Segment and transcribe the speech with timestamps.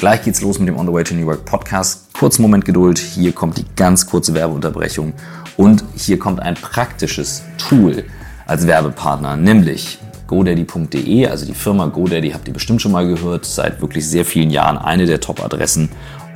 [0.00, 2.12] Gleich geht's los mit dem On the Way to New Work Podcast.
[2.12, 2.98] Kurzen Moment Geduld.
[2.98, 5.12] Hier kommt die ganz kurze Werbeunterbrechung.
[5.56, 8.04] Und hier kommt ein praktisches Tool
[8.46, 9.98] als Werbepartner, nämlich
[10.28, 14.50] godaddy.de, also die Firma GoDaddy habt ihr bestimmt schon mal gehört, seit wirklich sehr vielen
[14.50, 15.88] Jahren eine der Top-Adressen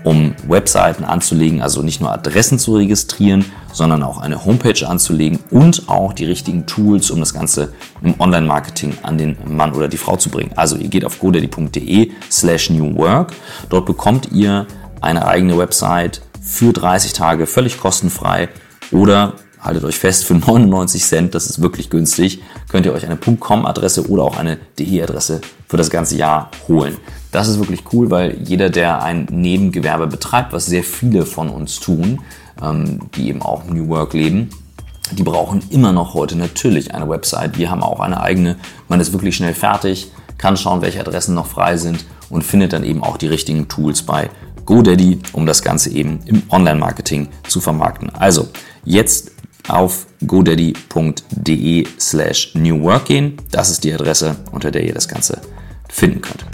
[0.05, 5.89] um Webseiten anzulegen, also nicht nur Adressen zu registrieren, sondern auch eine Homepage anzulegen und
[5.89, 10.17] auch die richtigen Tools, um das Ganze im Online-Marketing an den Mann oder die Frau
[10.17, 10.53] zu bringen.
[10.57, 13.33] Also ihr geht auf godaddy.de slash newwork.
[13.69, 14.67] Dort bekommt ihr
[15.01, 18.49] eine eigene Website für 30 Tage völlig kostenfrei
[18.91, 23.17] oder haltet euch fest, für 99 Cent, das ist wirklich günstig, könnt ihr euch eine
[23.17, 26.97] .com-Adresse oder auch eine DE-Adresse für das ganze Jahr holen.
[27.33, 31.81] Das ist wirklich cool, weil jeder, der ein Nebengewerbe betreibt, was sehr viele von uns
[31.81, 32.21] tun,
[32.63, 34.51] ähm, die eben auch New Work leben,
[35.11, 37.59] die brauchen immer noch heute natürlich eine Website.
[37.59, 38.57] Wir haben auch eine eigene.
[38.89, 42.85] Man ist wirklich schnell fertig, kann schauen, welche Adressen noch frei sind und findet dann
[42.85, 44.31] eben auch die richtigen Tools bei
[44.67, 48.11] GoDaddy, um das Ganze eben im Online-Marketing zu vermarkten.
[48.11, 48.49] Also
[48.85, 49.33] jetzt
[49.69, 53.37] auf godaddy.de slash newwork gehen.
[53.51, 55.41] Das ist die Adresse, unter der ihr das Ganze
[55.89, 56.45] finden könnt.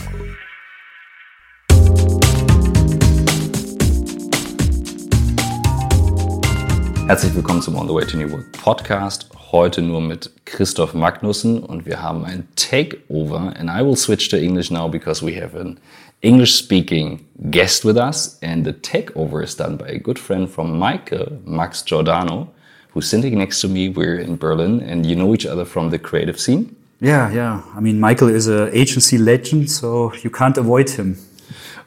[7.09, 9.31] Herzlich willkommen zum On the Way to New Work Podcast.
[9.51, 14.37] Heute nur mit Christoph Magnussen und wir haben ein Takeover and I will switch to
[14.37, 15.81] English now because we have an
[16.21, 17.21] English speaking
[17.51, 21.83] guest with us and the takeover is done by a good friend from Michael, Maks
[21.83, 22.49] Giordano,
[22.93, 23.89] who's sitting next to me.
[23.89, 26.77] We're in Berlin and you know each other from the creative scene.
[27.01, 27.63] Yeah, yeah.
[27.75, 31.17] I mean, Michael is an agency legend, so you can't avoid him.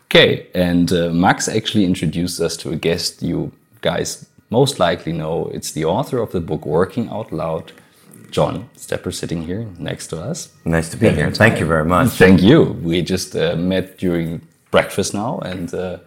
[0.05, 5.49] Okay, and uh, Maks actually introduced us to a guest you guys most likely know
[5.53, 7.71] it's the author of the book Working Out Loud,
[8.29, 10.53] John Stepper, sitting here next to us.
[10.65, 11.31] Nice to be here.
[11.31, 12.09] Thank you very much.
[12.09, 12.63] Thank you.
[12.83, 15.97] We just uh, met during breakfast now, and uh,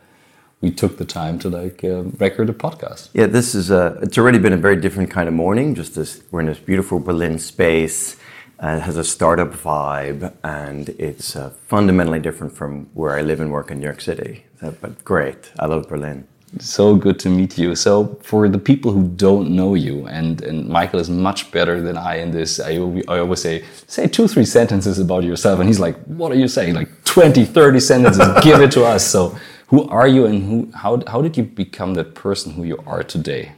[0.60, 3.08] we took the time to like uh, record a podcast.
[3.14, 3.98] Yeah, this is a.
[4.02, 5.74] It's already been a very different kind of morning.
[5.74, 8.16] Just this, we're in this beautiful Berlin space.
[8.62, 13.40] Uh, it has a startup vibe, and it's uh, fundamentally different from where I live
[13.40, 14.44] and work in New York City.
[14.60, 15.50] So, but great.
[15.58, 16.28] I love Berlin.
[16.60, 17.74] So good to meet you.
[17.74, 21.96] So for the people who don't know you, and, and Michael is much better than
[21.96, 22.74] I in this, I,
[23.08, 25.58] I always say, say two, three sentences about yourself.
[25.58, 26.74] And he's like, what are you saying?
[26.74, 29.06] Like 20, 30 sentences, give it to us.
[29.06, 29.36] So
[29.68, 33.02] who are you and who, how, how did you become that person who you are
[33.02, 33.52] today?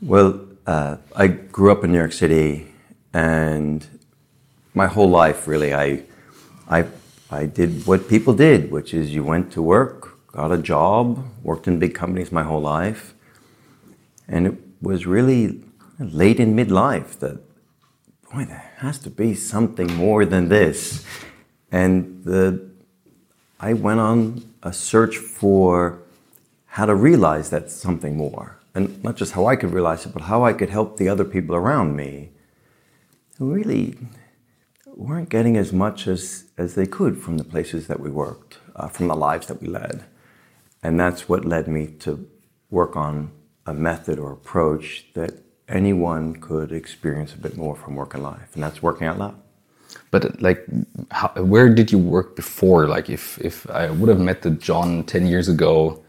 [0.00, 2.68] Well, uh, I grew up in New York City
[3.12, 3.86] and
[4.74, 6.04] my whole life really, I,
[6.68, 6.86] I,
[7.30, 11.66] I did what people did, which is you went to work, got a job, worked
[11.66, 13.14] in big companies my whole life.
[14.28, 15.62] And it was really
[15.98, 17.38] late in midlife that,
[18.32, 21.04] boy, there has to be something more than this.
[21.72, 22.70] And the,
[23.58, 26.02] I went on a search for
[26.66, 28.58] how to realize that something more.
[28.74, 31.24] And not just how I could realize it, but how I could help the other
[31.24, 32.30] people around me
[33.38, 33.96] who really
[34.86, 38.86] weren't getting as much as, as they could from the places that we worked, uh,
[38.86, 40.04] from the lives that we led.
[40.82, 42.28] And that's what led me to
[42.70, 43.30] work on
[43.66, 45.32] a method or approach that
[45.68, 49.40] anyone could experience a bit more from work and life, and that's working out loud.
[50.10, 50.66] But like,
[51.10, 52.86] how, where did you work before?
[52.88, 56.02] Like, if if I would have met the John ten years ago,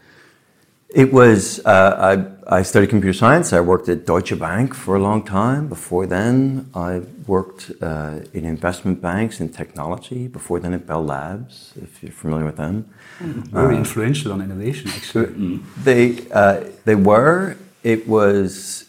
[0.88, 3.52] it was, uh, I, studied computer science.
[3.52, 5.68] I worked at Deutsche Bank for a long time.
[5.68, 10.28] Before then, I worked uh, in investment banks in technology.
[10.28, 12.88] Before then, at Bell Labs, if you're familiar with them.
[13.20, 15.60] Very uh, influential on innovation, actually.
[15.84, 17.56] They, uh, they were.
[17.84, 18.86] It was,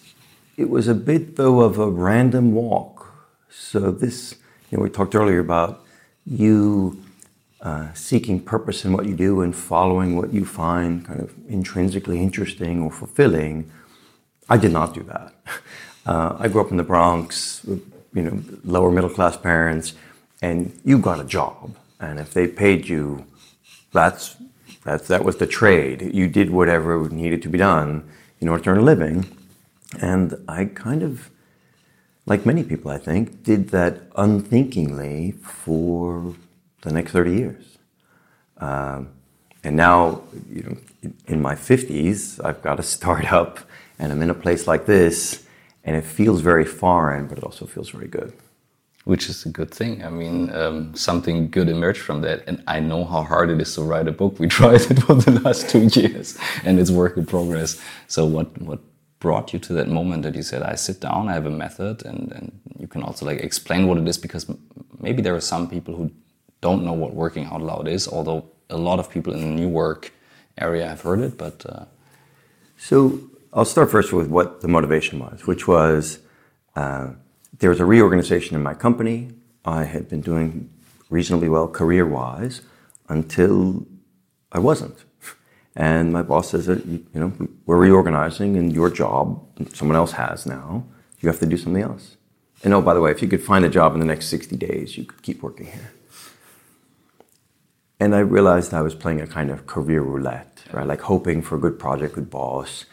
[0.58, 3.14] it was a bit, though, of a random walk.
[3.50, 4.36] So this,
[4.70, 5.84] you know, we talked earlier about
[6.26, 7.03] you
[7.64, 12.22] uh, seeking purpose in what you do and following what you find kind of intrinsically
[12.22, 13.72] interesting or fulfilling.
[14.50, 15.34] I did not do that.
[16.06, 17.82] Uh, I grew up in the Bronx, with,
[18.14, 19.94] you know, lower middle class parents,
[20.42, 23.26] and you got a job, and if they paid you,
[23.94, 24.36] that's
[24.84, 26.14] that's that was the trade.
[26.14, 28.04] You did whatever needed to be done
[28.42, 29.26] in order to earn a living,
[30.02, 31.30] and I kind of,
[32.26, 36.36] like many people, I think, did that unthinkingly for
[36.84, 37.78] the next 30 years.
[38.58, 39.10] Um,
[39.64, 43.60] and now, you know, in my 50s, I've got a startup
[44.00, 45.46] and I'm in a place like this,
[45.84, 48.34] and it feels very foreign, but it also feels very good.
[49.06, 50.04] Which is a good thing.
[50.04, 52.42] I mean, um, something good emerged from that.
[52.48, 54.40] And I know how hard it is to write a book.
[54.40, 57.82] We tried it for the last two years, and it's work in progress.
[58.08, 58.80] So, what, what
[59.20, 62.06] brought you to that moment that you said, I sit down, I have a method,
[62.06, 64.18] and, and you can also like explain what it is?
[64.18, 64.46] Because
[65.00, 66.10] maybe there are some people who
[66.68, 69.70] don't know what working out loud is, although a lot of people in the new
[69.84, 70.12] work
[70.58, 71.38] area have heard it.
[71.38, 71.86] But uh,
[72.78, 73.20] so
[73.52, 76.20] I'll start first with what the motivation was, which was
[76.76, 77.08] uh,
[77.60, 79.18] there was a reorganization in my company.
[79.66, 80.70] I had been doing
[81.10, 82.62] reasonably well career wise
[83.10, 83.86] until
[84.52, 84.98] I wasn't.
[85.76, 87.32] And my boss says that, you know,
[87.66, 89.26] we're reorganizing and your job,
[89.74, 90.86] someone else has now,
[91.20, 92.18] you have to do something else.
[92.64, 94.56] And oh, by the way, if you could find a job in the next 60
[94.56, 95.92] days, you could keep working here.
[98.00, 100.86] And I realized I was playing a kind of career roulette, right?
[100.86, 102.86] Like hoping for a good project, good boss.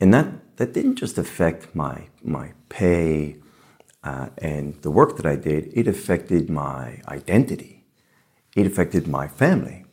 [0.00, 3.36] And that, that didn't just affect my, my pay
[4.04, 7.84] uh, and the work that I did, it affected my identity.
[8.54, 9.84] It affected my family.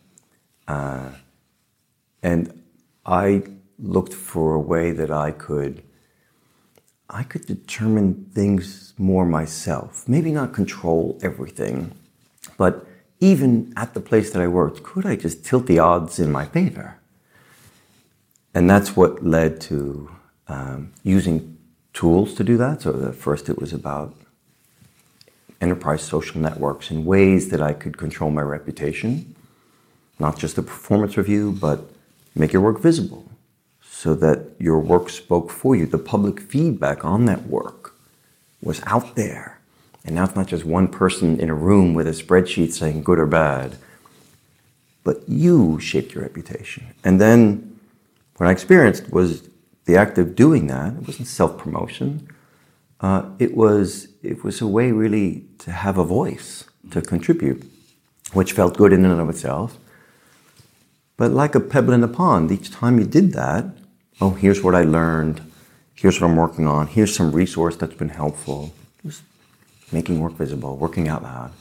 [0.67, 1.11] Uh,
[2.21, 2.63] and
[3.05, 3.43] I
[3.79, 5.83] looked for a way that I could
[7.07, 10.07] I could determine things more myself.
[10.07, 11.91] Maybe not control everything,
[12.57, 12.87] but
[13.19, 16.45] even at the place that I worked, could I just tilt the odds in my
[16.45, 16.97] favor?
[18.53, 20.09] And that's what led to
[20.47, 21.57] um, using
[21.94, 22.81] tools to do that.
[22.81, 24.15] So, the first, it was about
[25.62, 29.35] enterprise social networks and ways that I could control my reputation,
[30.19, 31.89] not just the performance review, but
[32.35, 33.25] make your work visible
[33.81, 35.85] so that your work spoke for you.
[35.85, 37.95] The public feedback on that work
[38.61, 39.55] was out there.
[40.06, 43.18] And now it's not just one person in a room with a spreadsheet saying good
[43.18, 43.78] or bad,
[45.04, 46.86] but you shaped your reputation.
[47.04, 47.80] And then
[48.38, 49.50] what I experienced was
[49.86, 52.28] the act of doing that, it wasn't self promotion.
[53.02, 57.63] Uh, it was it was a way really to have a voice to contribute,
[58.34, 59.78] which felt good in and of itself.
[61.18, 63.66] But like a pebble in a pond, each time you did that,
[64.22, 65.42] oh, here's what I learned,
[65.94, 68.74] here's what I'm working on, here's some resource that's been helpful.
[69.91, 71.51] Making work visible, working out loud.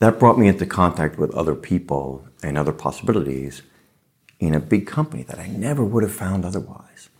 [0.00, 3.62] That brought me into contact with other people and other possibilities
[4.38, 7.10] in a big company that I never would have found otherwise.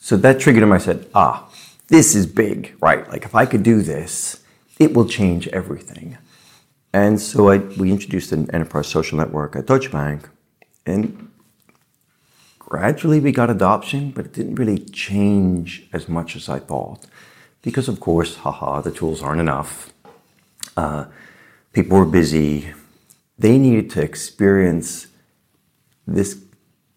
[0.00, 0.72] So that triggered him.
[0.72, 1.48] I said, ah,
[1.88, 3.08] this is big, right?
[3.08, 4.42] Like if I could do this,
[4.78, 6.18] it will change everything.
[6.92, 10.28] And so I, we introduced an enterprise social network at Deutsche Bank,
[10.86, 11.30] and
[12.58, 17.06] gradually we got adoption, but it didn't really change as much as I thought.
[17.62, 19.92] Because, of course, haha, the tools aren't enough.
[20.76, 21.06] Uh,
[21.72, 22.72] people were busy.
[23.38, 25.08] They needed to experience
[26.06, 26.40] this,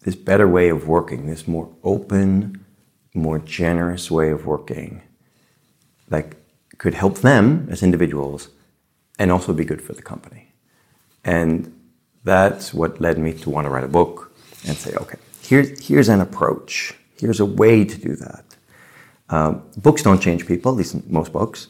[0.02, 2.64] this better way of working, this more open,
[3.14, 5.02] more generous way of working
[6.08, 6.34] that
[6.78, 8.48] could help them as individuals
[9.18, 10.48] and also be good for the company.
[11.24, 11.72] And
[12.24, 14.32] that's what led me to want to write a book
[14.66, 16.94] and say, okay, here's, here's an approach.
[17.18, 18.44] Here's a way to do that.
[19.32, 21.68] Um, books don't change people, at least most books.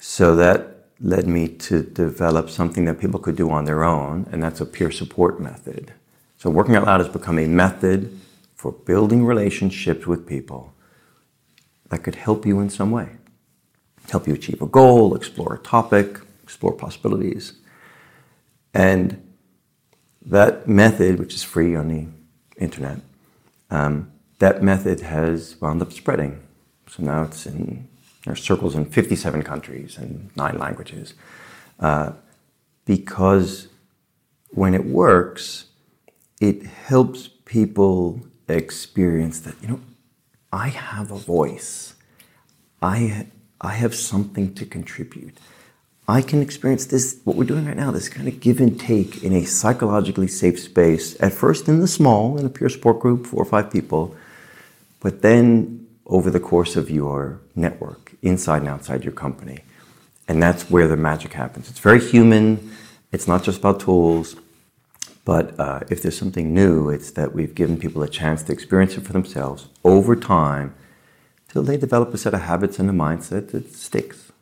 [0.00, 4.42] So that led me to develop something that people could do on their own, and
[4.42, 5.92] that's a peer support method.
[6.38, 8.18] So Working Out Loud has become a method
[8.56, 10.74] for building relationships with people
[11.88, 13.10] that could help you in some way.
[14.10, 17.52] Help you achieve a goal, explore a topic, explore possibilities.
[18.74, 19.22] And
[20.26, 22.06] that method, which is free on the
[22.60, 22.98] internet,
[23.70, 24.10] um,
[24.40, 26.42] that method has wound up spreading.
[26.90, 27.88] So now it's in
[28.24, 31.14] there are circles in 57 countries and nine languages.
[31.80, 32.12] Uh,
[32.84, 33.68] because
[34.50, 35.66] when it works,
[36.40, 39.80] it helps people experience that, you know,
[40.52, 41.94] I have a voice.
[42.82, 43.28] I,
[43.60, 45.38] I have something to contribute.
[46.06, 49.22] I can experience this, what we're doing right now, this kind of give and take
[49.22, 53.26] in a psychologically safe space, at first in the small, in a peer support group,
[53.26, 54.14] four or five people,
[55.00, 59.60] but then over the course of your network, inside and outside your company.
[60.26, 61.70] And that's where the magic happens.
[61.70, 62.72] It's very human,
[63.12, 64.36] it's not just about tools,
[65.24, 68.96] but uh, if there's something new, it's that we've given people a chance to experience
[68.96, 70.74] it for themselves over time
[71.48, 74.32] till they develop a set of habits and a mindset that sticks.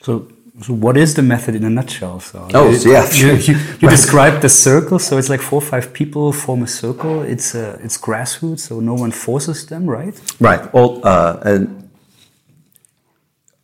[0.00, 0.28] So,
[0.60, 2.20] so what is the method in a nutshell?
[2.20, 3.08] So oh, it, yeah.
[3.12, 6.66] You, you, you described the circle, so it's like four or five people form a
[6.66, 7.22] circle.
[7.22, 10.14] It's uh, it's grassroots, so no one forces them, right?
[10.40, 10.72] Right.
[10.74, 11.90] Well, uh, and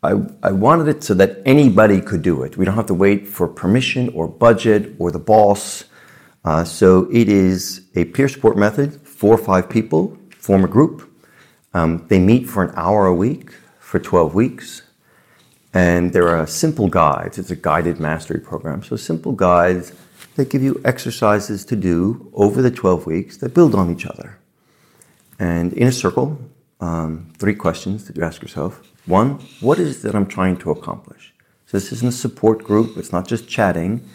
[0.02, 2.56] I I wanted it so that anybody could do it.
[2.56, 5.84] We don't have to wait for permission or budget or the boss.
[6.44, 9.06] Uh, so it is a peer support method.
[9.06, 11.04] Four or five people form a group.
[11.74, 14.82] Um, they meet for an hour a week for 12 weeks.
[15.74, 17.38] And there are simple guides.
[17.38, 18.82] It's a guided mastery program.
[18.82, 19.92] So, simple guides
[20.36, 24.38] that give you exercises to do over the 12 weeks that build on each other.
[25.38, 26.38] And in a circle,
[26.80, 28.80] um, three questions that you ask yourself.
[29.06, 31.34] One, what is it that I'm trying to accomplish?
[31.66, 32.96] So this isn't a support group.
[32.96, 34.08] It's not just chatting.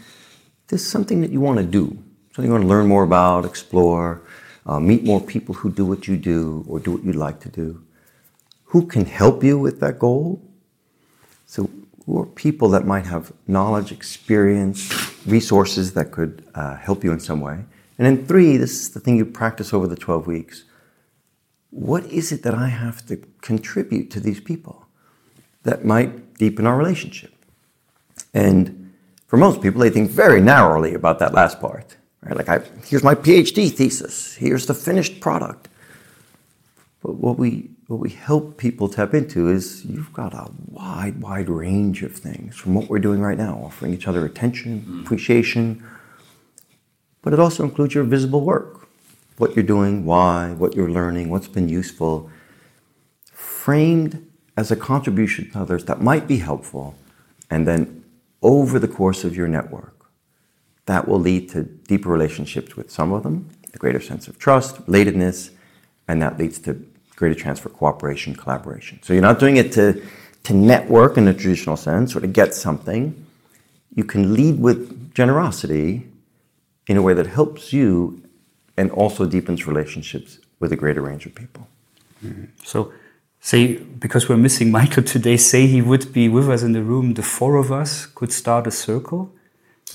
[0.68, 1.98] This is something that you want to do,
[2.32, 4.22] something you want to learn more about, explore,
[4.66, 7.50] uh, meet more people who do what you do or do what you'd like to
[7.50, 7.84] do.
[8.66, 10.42] Who can help you with that goal?
[11.54, 11.70] So
[12.08, 14.92] who are people that might have knowledge, experience,
[15.28, 17.64] resources that could uh, help you in some way?
[18.00, 20.64] And then three, this is the thing you practice over the 12 weeks.
[21.70, 24.88] What is it that I have to contribute to these people
[25.62, 27.36] that might deepen our relationship?
[28.34, 28.92] And
[29.28, 31.98] for most people, they think very narrowly about that last part.
[32.24, 32.36] Right?
[32.36, 35.70] Like, I, here's my PhD thesis, here's the finished product.
[37.04, 41.50] But what we, what we help people tap into is you've got a wide, wide
[41.50, 45.02] range of things from what we're doing right now, offering each other attention, mm-hmm.
[45.02, 45.84] appreciation,
[47.22, 48.84] but it also includes your visible work
[49.38, 52.30] what you're doing, why, what you're learning, what's been useful,
[53.32, 54.26] framed
[54.56, 56.96] as a contribution to others that might be helpful,
[57.50, 58.04] and then
[58.42, 60.06] over the course of your network,
[60.86, 64.86] that will lead to deeper relationships with some of them, a greater sense of trust,
[64.86, 65.50] relatedness,
[66.08, 66.86] and that leads to
[67.16, 69.00] greater chance for cooperation, collaboration.
[69.04, 70.02] So you're not doing it to,
[70.44, 73.26] to network in a traditional sense or to get something.
[73.96, 76.08] You can lead with generosity
[76.88, 78.22] in a way that helps you
[78.78, 81.68] and also deepens relationships with a greater range of people.
[82.26, 82.46] Mm-hmm.
[82.64, 82.92] So,
[83.40, 87.14] say, because we're missing Michael today, say he would be with us in the room,
[87.14, 89.32] the four of us could start a circle.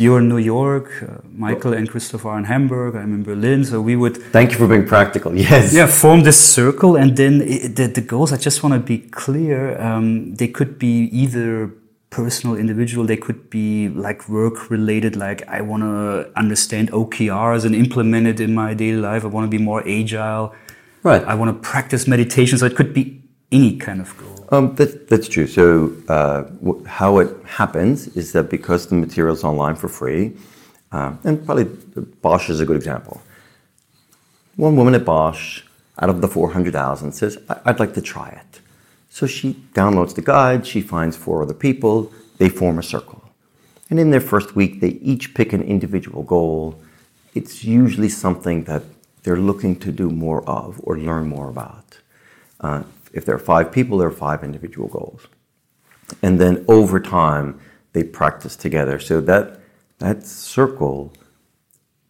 [0.01, 3.81] You're in New York, uh, Michael and Christopher are in Hamburg, I'm in Berlin, so
[3.81, 4.17] we would.
[4.33, 5.75] Thank you for being practical, yes.
[5.75, 8.99] Yeah, form this circle, and then it, the, the goals, I just want to be
[8.99, 11.73] clear, um, they could be either
[12.11, 17.75] personal individual they could be like work related like i want to understand okrs and
[17.75, 20.55] implement it in my daily life i want to be more agile
[21.03, 24.75] right i want to practice meditation so it could be any kind of goal um,
[24.77, 26.45] that, that's true so uh,
[26.87, 30.33] how it happens is that because the material is online for free
[30.93, 31.65] uh, and probably
[32.23, 33.21] bosch is a good example
[34.57, 35.63] one woman at bosch
[36.01, 38.61] out of the 400000 says i'd like to try it
[39.19, 43.25] so she downloads the guide, she finds four other people, they form a circle.
[43.91, 46.81] And in their first week, they each pick an individual goal.
[47.35, 48.83] It's usually something that
[49.23, 51.99] they're looking to do more of or learn more about.
[52.61, 55.27] Uh, if there are five people, there are five individual goals.
[56.23, 57.61] And then over time,
[57.93, 58.99] they practice together.
[58.99, 59.61] So that,
[59.99, 61.13] that circle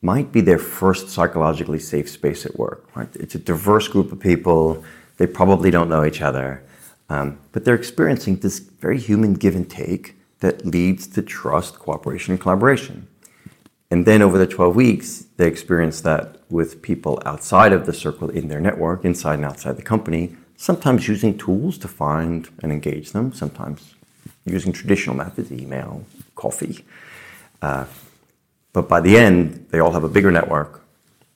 [0.02, 2.88] might be their first psychologically safe space at work.
[2.94, 3.08] Right?
[3.16, 4.84] It's a diverse group of people.
[5.16, 6.62] They probably don't know each other.
[7.08, 12.32] Um, but they're experiencing this very human give and take that leads to trust, cooperation,
[12.32, 13.08] and collaboration.
[13.90, 18.28] And then over the 12 weeks, they experience that with people outside of the circle
[18.28, 23.12] in their network, inside and outside the company, sometimes using tools to find and engage
[23.12, 23.94] them, sometimes
[24.44, 26.84] using traditional methods, email, coffee.
[27.62, 27.86] Uh,
[28.74, 30.84] but by the end, they all have a bigger network,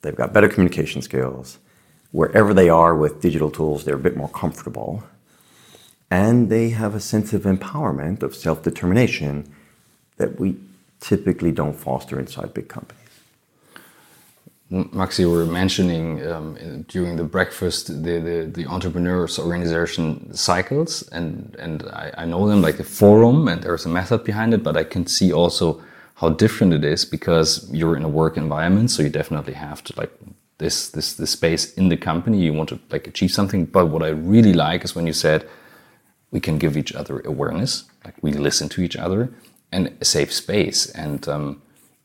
[0.03, 1.59] they've got better communication skills.
[2.11, 5.03] Wherever they are with digital tools, they're a bit more comfortable
[6.13, 9.51] and they have a sense of empowerment, of self determination
[10.19, 10.57] that we
[11.01, 13.02] typically don't foster inside big companies.
[14.73, 21.55] Maks, you were mentioning um, during the breakfast the, the, the, entrepreneurs organization cycles, and,
[21.59, 24.79] and I, I, know them like the forum, and there's a method behind it, but
[24.79, 25.83] I can see also
[26.15, 29.93] how different it is because you're in a work environment, so you definitely have to
[30.01, 30.13] like
[30.57, 32.41] this this this space in the company.
[32.41, 35.47] You want to like achieve something, but what I really like is when you said
[36.31, 39.35] we can give each other awareness, like we listen to each other,
[39.71, 40.87] and a safe space.
[40.87, 41.63] And um,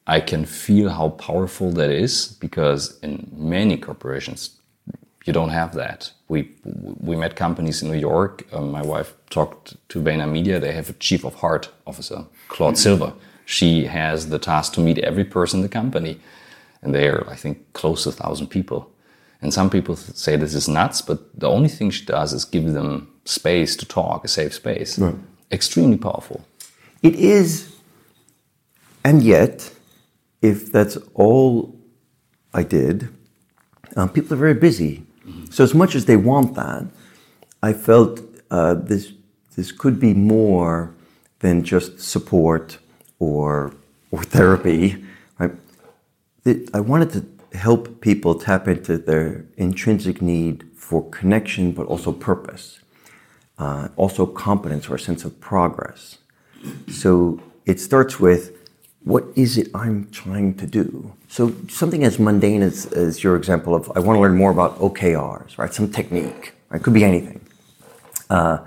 [0.07, 4.57] I can feel how powerful that is because in many corporations,
[5.25, 6.11] you don't have that.
[6.29, 8.45] We we met companies in New York.
[8.53, 10.61] Um, my wife talked to VaynerMedia.
[10.61, 12.83] They have a chief of heart officer, Claude mm-hmm.
[12.83, 13.13] Silver.
[13.45, 16.19] She has the task to meet every person in the company,
[16.81, 18.89] and they are, I think, close to a thousand people.
[19.41, 22.73] And some people say this is nuts, but the only thing she does is give
[22.73, 24.97] them space to talk, a safe space.
[24.97, 25.15] Right.
[25.51, 26.45] Extremely powerful.
[27.03, 27.75] It is,
[29.03, 29.71] and yet,
[30.51, 31.75] if that's all
[32.53, 33.09] I did,
[33.95, 35.03] um, people are very busy.
[35.49, 36.83] So as much as they want that,
[37.61, 39.13] I felt uh, this
[39.55, 40.93] this could be more
[41.39, 42.77] than just support
[43.19, 43.73] or
[44.11, 45.03] or therapy.
[45.39, 45.51] Right?
[46.73, 52.79] I wanted to help people tap into their intrinsic need for connection, but also purpose
[53.57, 56.17] uh, also competence or a sense of progress.
[56.89, 58.51] So it starts with
[59.07, 61.13] what is it I'm trying to do?
[61.29, 64.77] So something as mundane as, as your example of I want to learn more about
[64.79, 65.73] OKRs, right?
[65.73, 66.83] Some technique, right?
[66.83, 67.39] Could be anything.
[68.29, 68.57] Uh,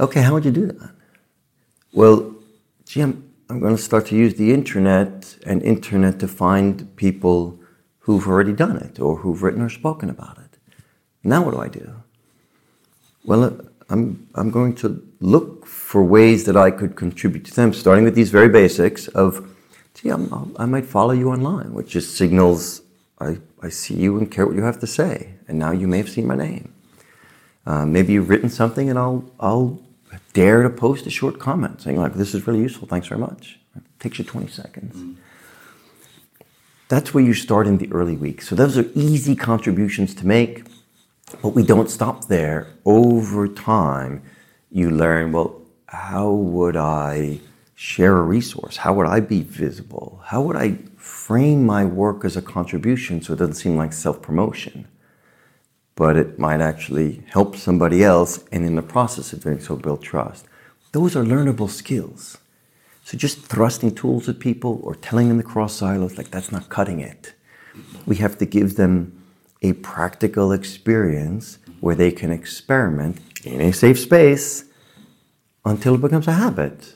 [0.00, 0.90] okay, how would you do that?
[1.92, 2.34] Well,
[2.86, 7.60] gee, I'm, I'm going to start to use the internet and internet to find people
[8.00, 10.58] who've already done it or who've written or spoken about it.
[11.22, 11.92] Now what do I do?
[13.26, 13.50] Well, uh,
[13.90, 18.14] I'm, I'm going to look for ways that I could contribute to them, starting with
[18.14, 19.48] these very basics of,
[19.94, 22.82] gee, I'm, i might follow you online, which just signals
[23.18, 25.34] I, I see you and care what you have to say.
[25.48, 26.72] And now you may have seen my name.
[27.64, 29.80] Uh, maybe you've written something and I'll, I'll
[30.32, 33.58] dare to post a short comment saying like, this is really useful, thanks very much.
[33.74, 34.96] It takes you 20 seconds.
[34.96, 35.16] Mm.
[36.88, 38.48] That's where you start in the early weeks.
[38.48, 40.64] So those are easy contributions to make,
[41.42, 42.68] but we don't stop there.
[42.84, 44.22] Over time,
[44.76, 47.40] you learn, well, how would I
[47.74, 48.76] share a resource?
[48.76, 50.20] How would I be visible?
[50.26, 54.20] How would I frame my work as a contribution so it doesn't seem like self
[54.20, 54.86] promotion?
[55.94, 60.02] But it might actually help somebody else, and in the process of doing so, build
[60.02, 60.44] trust.
[60.92, 62.36] Those are learnable skills.
[63.02, 66.68] So just thrusting tools at people or telling them to cross silos, like that's not
[66.68, 67.32] cutting it.
[68.04, 69.25] We have to give them
[69.62, 74.64] a practical experience where they can experiment in a safe space
[75.64, 76.94] until it becomes a habit.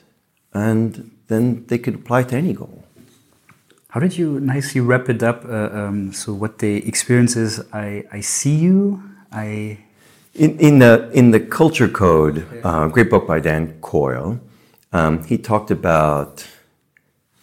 [0.53, 2.83] And then they could apply to any goal.
[3.89, 5.43] How did you nicely wrap it up?
[5.43, 9.79] Uh, um, so, what the experience is, I, I see you, I.
[10.33, 14.39] In, in, the, in the Culture Code, uh, great book by Dan Coyle,
[14.93, 16.47] um, he talked about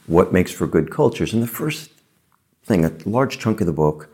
[0.06, 1.34] what makes for good cultures.
[1.34, 1.90] And the first
[2.64, 4.08] thing, a large chunk of the book,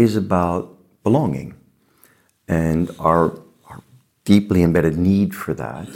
[0.00, 1.54] is about belonging
[2.48, 3.82] and our, our
[4.24, 5.88] deeply embedded need for that,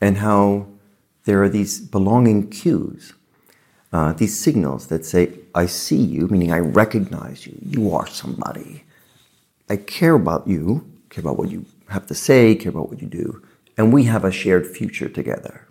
[0.00, 0.66] and how
[1.24, 3.12] there are these belonging cues,
[3.92, 8.84] uh, these signals that say, I see you, meaning I recognize you, you are somebody.
[9.68, 13.08] I care about you, care about what you have to say, care about what you
[13.08, 13.42] do,
[13.76, 15.66] and we have a shared future together.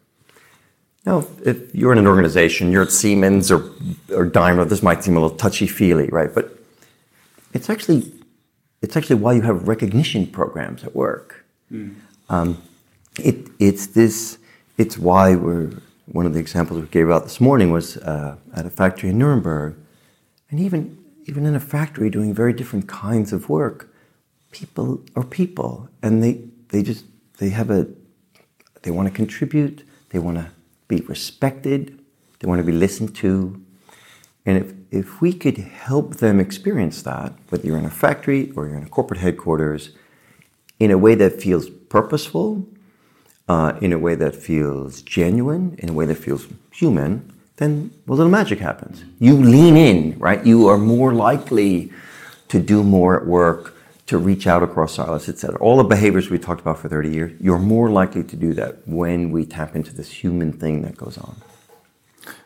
[1.06, 3.72] Now, if you're in an organization, you're at Siemens or,
[4.14, 6.34] or Daimler, this might seem a little touchy-feely, right?
[6.34, 6.57] But
[7.54, 8.12] it's actually
[8.82, 11.46] it's actually why you have recognition programs at work.
[11.72, 11.96] Mm.
[12.30, 12.62] Um,
[13.20, 14.38] it, it's this.
[14.78, 15.72] It's why we're
[16.06, 19.18] one of the examples we gave out this morning was uh, at a factory in
[19.18, 19.76] Nuremberg,
[20.50, 23.94] and even even in a factory doing very different kinds of work,
[24.52, 27.06] people are people, and they they just
[27.40, 27.88] they have a
[28.84, 30.50] they want to contribute, they want to
[30.88, 32.00] be respected,
[32.40, 33.62] they want to be listened to,
[34.46, 38.68] and if if we could help them experience that, whether you're in a factory or
[38.68, 39.92] you're in a corporate headquarters,
[40.80, 42.68] in a way that feels purposeful,
[43.48, 48.18] uh, in a way that feels genuine, in a way that feels human, then well,
[48.18, 49.04] little magic happens.
[49.20, 50.46] You lean in, right?
[50.46, 51.92] You are more likely
[52.50, 55.58] to do more at work, to reach out across silos, etc.
[55.60, 58.88] All the behaviors we talked about for 30 years, you're more likely to do that
[58.88, 61.36] when we tap into this human thing that goes on.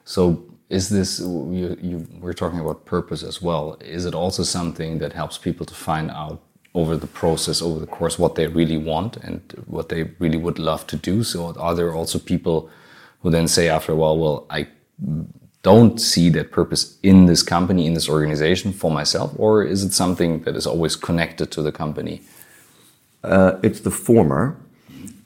[0.03, 3.77] So is this you, you we're talking about purpose as well.
[3.81, 6.39] Is it also something that helps people to find out
[6.73, 10.59] over the process over the course what they really want and what they really would
[10.59, 11.23] love to do?
[11.23, 12.69] So are there also people
[13.21, 14.67] who then say after a while well i
[15.63, 19.93] don't see that purpose in this company in this organization for myself or is it
[19.93, 22.21] something that is always connected to the company?
[23.23, 24.57] Uh, it's the former.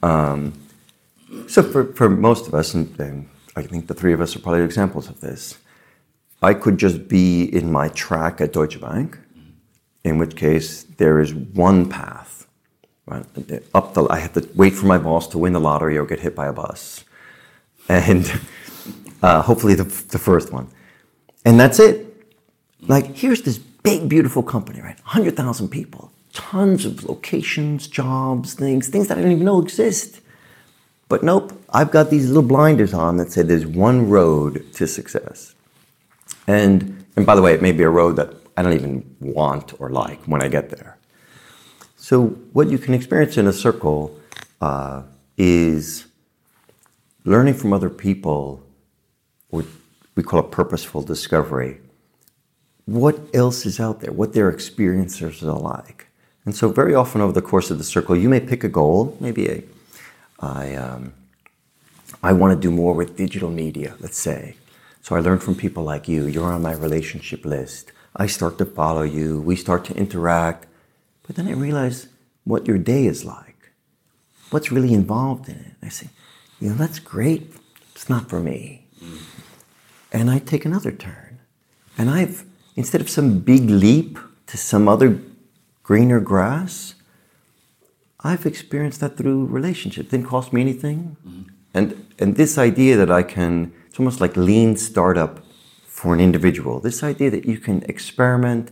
[0.03, 0.53] Um,
[1.47, 4.39] so for, for most of us and, and I think the three of us are
[4.39, 5.57] probably examples of this.
[6.41, 9.17] I could just be in my track at Deutsche Bank,
[10.03, 12.47] in which case there is one path.
[13.07, 13.25] Right?
[13.73, 16.19] Up the, I have to wait for my boss to win the lottery or get
[16.19, 17.05] hit by a bus,
[17.87, 18.41] and
[19.21, 20.67] uh, hopefully the, the first one,
[21.45, 22.01] and that's it.
[22.81, 24.99] Like here's this big, beautiful company, right?
[25.01, 30.21] Hundred thousand people, tons of locations, jobs, things, things that I don't even know exist.
[31.07, 35.53] But nope, I've got these little blinders on that say there's one road to success.
[36.47, 39.79] And, and by the way, it may be a road that I don't even want
[39.79, 40.97] or like when I get there.
[41.95, 44.19] So, what you can experience in a circle
[44.61, 45.03] uh,
[45.37, 46.05] is
[47.23, 48.63] learning from other people,
[49.49, 49.65] what
[50.15, 51.79] we call a purposeful discovery.
[52.85, 54.11] What else is out there?
[54.11, 56.07] What their experiences are like?
[56.45, 59.17] And so, very often over the course of the circle, you may pick a goal,
[59.19, 59.63] maybe a
[60.39, 61.13] I, um,
[62.21, 64.55] I want to do more with digital media, let's say.
[65.01, 66.25] So I learned from people like you.
[66.25, 67.91] You're on my relationship list.
[68.15, 69.39] I start to follow you.
[69.39, 70.67] We start to interact.
[71.27, 72.07] But then I realize
[72.43, 73.71] what your day is like.
[74.49, 75.73] What's really involved in it.
[75.83, 76.09] I say,
[76.59, 77.53] you know, that's great.
[77.93, 78.87] It's not for me.
[80.11, 81.39] And I take another turn.
[81.97, 82.45] And I've,
[82.75, 84.17] instead of some big leap
[84.47, 85.19] to some other
[85.83, 86.94] greener grass,
[88.25, 90.09] I've experienced that through relationship.
[90.09, 91.15] Didn't cost me anything.
[91.27, 91.43] Mm-hmm.
[91.75, 95.43] And, and this idea that I can, it's almost like lean startup
[95.85, 96.79] for an individual.
[96.79, 98.71] This idea that you can experiment,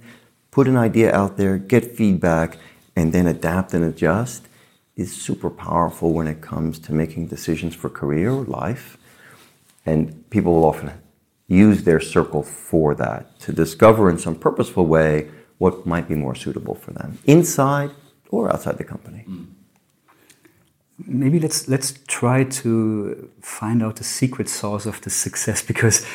[0.50, 2.58] put an idea out there, get feedback,
[2.96, 4.48] and then adapt and adjust
[4.96, 8.98] is super powerful when it comes to making decisions for career or life.
[9.86, 10.92] And people will often
[11.48, 16.34] use their circle for that to discover in some purposeful way what might be more
[16.34, 17.92] suitable for them inside
[18.34, 19.26] or outside the company.
[21.06, 26.06] Maybe let's let's try to find out the secret source of the success because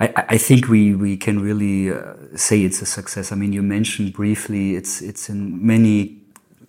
[0.00, 3.30] I, I think we, we can really uh, say it's a success.
[3.32, 6.24] I mean, you mentioned briefly it's it's in many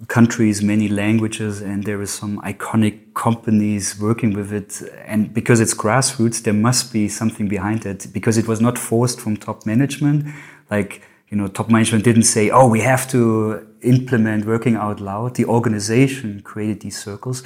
[0.08, 4.82] countries, many languages, and there is some iconic companies working with it.
[5.06, 9.20] And because it's grassroots, there must be something behind it because it was not forced
[9.22, 10.26] from top management.
[10.70, 15.36] Like, you know, top management didn't say, oh, we have to implement working out loud.
[15.36, 17.44] The organization created these circles.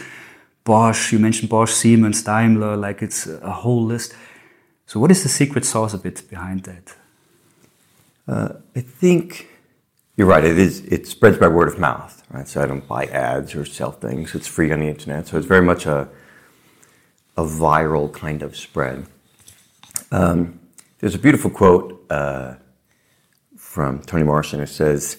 [0.64, 4.14] Bosch, you mentioned Bosch, Siemens, Daimler, like it's a whole list.
[4.86, 6.96] So, what is the secret sauce a bit behind that?
[8.28, 9.48] Uh, I think
[10.16, 10.44] you're right.
[10.44, 10.82] It is.
[10.86, 12.48] It spreads by word of mouth, right?
[12.48, 14.36] So I don't buy ads or sell things.
[14.36, 15.28] It's free on the internet.
[15.28, 16.10] So it's very much a
[17.38, 19.06] a viral kind of spread.
[20.12, 20.60] Um,
[21.00, 22.56] there's a beautiful quote uh,
[23.58, 25.18] from Toni Morrison who says,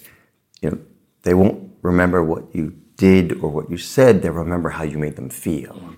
[0.61, 0.77] "You know,
[1.23, 4.21] they won't remember what you did or what you said.
[4.21, 5.95] They'll remember how you made them feel."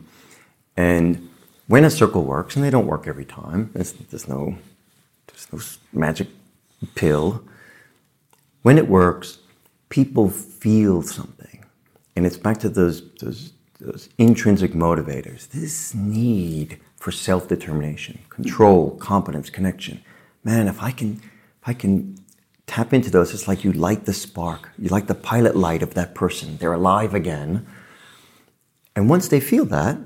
[0.75, 1.29] And
[1.67, 4.57] when a circle works, and they don't work every time, there's, no
[5.27, 5.59] there's no
[5.99, 6.27] magic
[6.95, 7.43] pill
[8.63, 9.39] when it works,
[9.89, 11.65] people feel something.
[12.15, 18.91] And it's back to those, those, those intrinsic motivators this need for self determination, control,
[18.91, 20.01] competence, connection.
[20.43, 21.21] Man, if I can,
[21.61, 22.17] if I can
[22.67, 25.93] tap into those, it's like you light the spark, you light the pilot light of
[25.93, 26.57] that person.
[26.57, 27.65] They're alive again.
[28.95, 29.97] And once they feel that,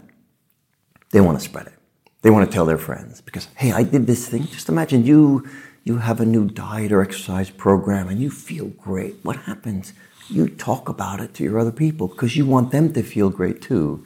[1.11, 1.73] they want to spread it.
[2.21, 4.47] They want to tell their friends because, hey, I did this thing.
[4.47, 5.47] Just imagine you
[5.87, 9.15] you have a new diet or exercise program and you feel great.
[9.23, 9.93] What happens?
[10.27, 13.61] You talk about it to your other people because you want them to feel great
[13.61, 14.05] too.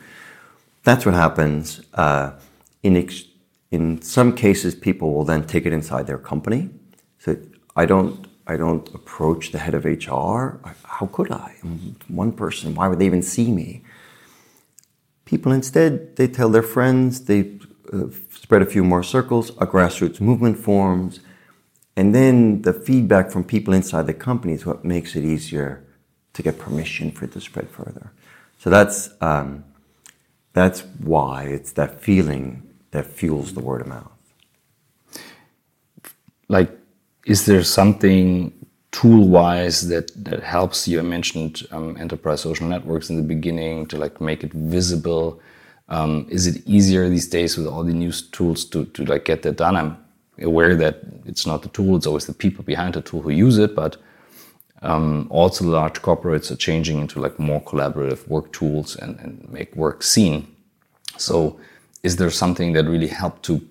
[0.83, 1.81] That's what happens.
[1.95, 2.33] Uh,
[2.83, 3.23] in, ex-
[3.71, 6.69] in some cases, people will then take it inside their company.
[7.17, 7.37] So
[7.75, 10.59] I don't, I don't approach the head of HR.
[10.83, 11.55] How could I?
[11.63, 12.75] I'm one person.
[12.75, 13.83] Why would they even see me?
[15.25, 17.59] People instead, they tell their friends, they
[17.93, 21.19] uh, spread a few more circles, a grassroots movement forms,
[21.95, 25.85] and then the feedback from people inside the company is what makes it easier
[26.33, 28.11] to get permission for it to spread further.
[28.57, 29.65] So that's um,
[30.53, 34.11] that's why it's that feeling that fuels the word of mouth.
[36.47, 36.77] Like,
[37.25, 38.53] is there something
[38.91, 40.99] tool-wise that that helps you?
[40.99, 45.39] I mentioned um, enterprise social networks in the beginning to like make it visible.
[45.89, 49.43] Um, is it easier these days with all the new tools to to like get
[49.43, 49.75] that done?
[49.75, 49.97] I'm
[50.39, 53.57] aware that it's not the tool, it's always the people behind the tool who use
[53.57, 53.97] it, but
[54.81, 59.75] um, also large corporates are changing into like more collaborative work tools and, and make
[59.75, 60.47] work seen.
[61.17, 61.59] So
[62.03, 63.61] is there something that really helped to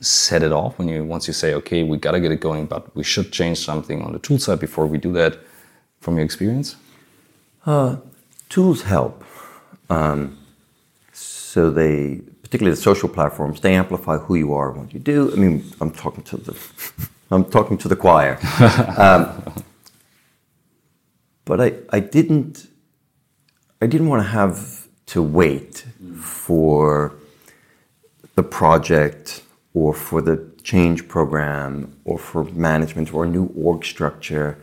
[0.00, 2.94] set it off when you once you say, okay, we gotta get it going, but
[2.96, 5.38] we should change something on the tool side before we do that
[6.00, 6.76] from your experience?
[7.66, 7.96] Uh,
[8.48, 9.24] tools help.
[9.90, 10.38] Um,
[11.12, 12.20] so they
[12.54, 15.32] particularly the social platforms, they amplify who you are and what you do.
[15.32, 16.56] I mean, I'm talking to the,
[17.32, 18.38] I'm talking to the choir.
[18.96, 19.54] um,
[21.44, 22.68] but I, I didn't,
[23.82, 25.84] I didn't want to have to wait
[26.20, 27.14] for
[28.36, 29.42] the project
[29.74, 34.58] or for the change program or for management or a new org structure.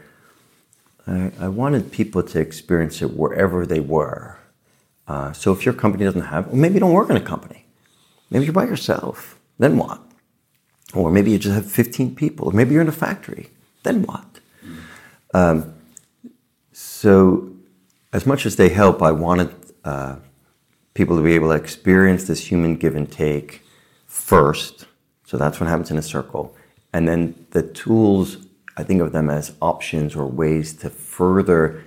[1.05, 4.39] I, I wanted people to experience it wherever they were.
[5.07, 7.61] Uh, so if your company doesn't have, or maybe you don't work in a company,
[8.31, 9.37] Maybe you're by yourself.
[9.59, 10.01] Then what?
[10.95, 12.47] Or maybe you just have 15 people.
[12.47, 13.49] Or maybe you're in a factory.
[13.83, 14.39] Then what?
[15.33, 15.73] Um,
[16.71, 17.51] so,
[18.13, 20.15] as much as they help, I wanted uh,
[20.93, 23.61] people to be able to experience this human give and take
[24.07, 24.85] first.
[25.31, 26.53] So, that's what happens in a circle.
[26.91, 28.37] And then the tools,
[28.75, 31.85] I think of them as options or ways to further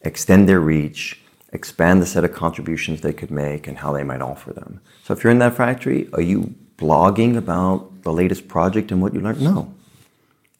[0.00, 1.20] extend their reach
[1.52, 4.80] expand the set of contributions they could make and how they might offer them.
[5.04, 9.14] So if you're in that factory, are you blogging about the latest project and what
[9.14, 9.40] you learned?
[9.40, 9.72] No.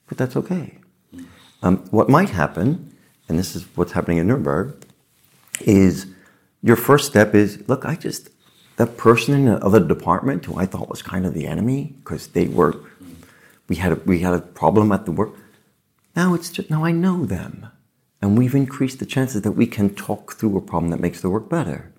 [0.08, 0.78] But that's okay.
[1.62, 2.94] Um, what might happen,
[3.28, 4.74] and this is what's happening in Nuremberg,
[5.60, 6.06] is
[6.62, 8.30] your first step is look, I just,
[8.76, 12.28] that person in the other department who I thought was kind of the enemy because
[12.28, 12.76] they were,
[13.68, 15.34] we had, a, we had a problem at the work.
[16.14, 17.68] Now it's just, now I know them.
[18.22, 21.30] And we've increased the chances that we can talk through a problem that makes the
[21.30, 21.92] work better.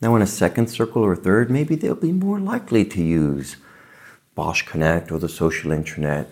[0.00, 3.56] Now, in a second circle or a third, maybe they'll be more likely to use
[4.34, 6.26] Bosch Connect or the social intranet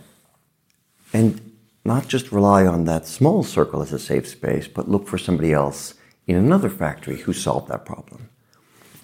[1.13, 1.53] and
[1.85, 5.53] not just rely on that small circle as a safe space, but look for somebody
[5.53, 5.95] else
[6.27, 8.29] in another factory who solved that problem.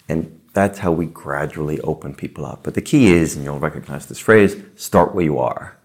[0.08, 2.62] And that's how we gradually open people up.
[2.62, 5.76] But the key is, and you'll recognize this phrase, start where you are.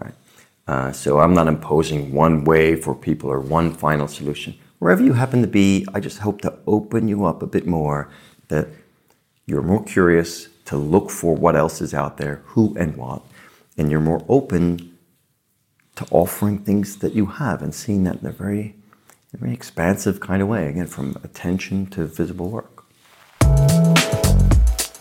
[0.00, 0.14] Right?
[0.66, 4.54] Uh, so I'm not imposing one way for people or one final solution.
[4.78, 8.10] Wherever you happen to be, I just hope to open you up a bit more,
[8.48, 8.68] that
[9.46, 13.22] you're more curious to look for what else is out there, who and what,
[13.78, 14.96] and you're more open
[15.94, 18.74] to offering things that you have and seeing that in a very,
[19.32, 22.75] very expansive kind of way, again, from attention to visible work.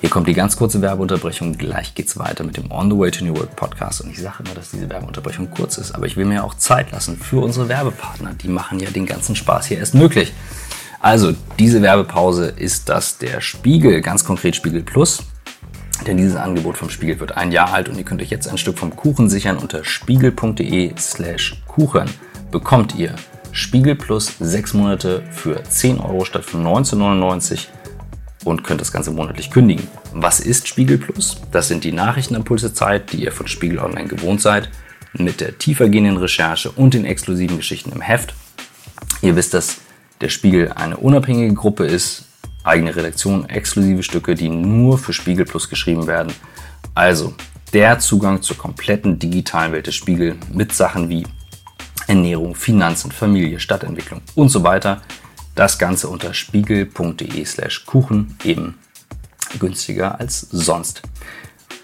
[0.05, 1.57] Hier kommt die ganz kurze Werbeunterbrechung.
[1.57, 4.01] Gleich geht's weiter mit dem On the Way to New Work Podcast.
[4.01, 6.91] Und ich sage immer, dass diese Werbeunterbrechung kurz ist, aber ich will mir auch Zeit
[6.91, 8.35] lassen für unsere Werbepartner.
[8.35, 10.31] Die machen ja den ganzen Spaß hier erst möglich.
[10.99, 15.23] Also, diese Werbepause ist das der Spiegel, ganz konkret Spiegel Plus.
[16.05, 18.59] Denn dieses Angebot vom Spiegel wird ein Jahr alt und ihr könnt euch jetzt ein
[18.59, 22.11] Stück vom Kuchen sichern unter spiegel.de slash Kuchen.
[22.51, 23.15] Bekommt ihr
[23.51, 27.69] Spiegel Plus sechs Monate für 10 Euro statt für 19,99
[28.45, 29.87] und könnt das Ganze monatlich kündigen.
[30.13, 31.41] Was ist Spiegel Plus?
[31.51, 34.69] Das sind die Nachrichtenimpulse Zeit, die ihr von Spiegel Online gewohnt seid,
[35.13, 38.33] mit der tiefergehenden Recherche und den exklusiven Geschichten im Heft.
[39.21, 39.77] Ihr wisst, dass
[40.21, 42.25] der Spiegel eine unabhängige Gruppe ist,
[42.63, 46.33] eigene Redaktion, exklusive Stücke, die nur für Spiegel Plus geschrieben werden.
[46.93, 47.33] Also
[47.73, 51.25] der Zugang zur kompletten digitalen Welt des Spiegel mit Sachen wie
[52.07, 55.01] Ernährung, Finanzen, Familie, Stadtentwicklung und so weiter
[55.55, 58.77] das Ganze unter spiegel.de slash Kuchen, eben
[59.59, 61.01] günstiger als sonst.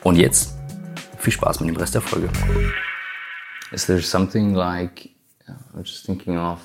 [0.04, 0.56] Und jetzt
[1.18, 2.30] viel Spaß mit dem Rest der Folge.
[3.72, 5.10] Is there something like
[5.74, 6.60] I'm just thinking of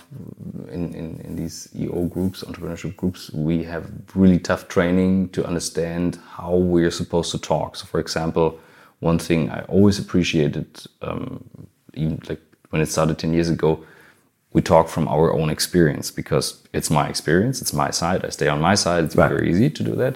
[0.73, 6.19] in, in, in these EO groups, entrepreneurship groups, we have really tough training to understand
[6.37, 7.77] how we're supposed to talk.
[7.77, 8.59] So, for example,
[9.01, 10.67] one thing I always appreciated,
[11.03, 11.45] um,
[11.95, 12.41] even like
[12.71, 13.85] when it started 10 years ago,
[14.57, 18.25] we talk from our own experience because it's my experience, it's my side.
[18.25, 19.05] I stay on my side.
[19.05, 19.29] It's right.
[19.29, 20.15] very easy to do that.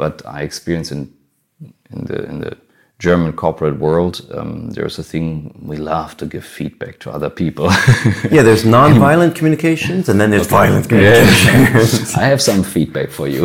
[0.00, 1.00] But I experience in
[1.92, 2.52] in the in the
[2.98, 5.26] German corporate world, um, there's a thing
[5.72, 7.66] we love to give feedback to other people.
[8.36, 12.14] yeah, there's non-violent communications, and then there's violent communications.
[12.22, 13.42] I have some feedback for you.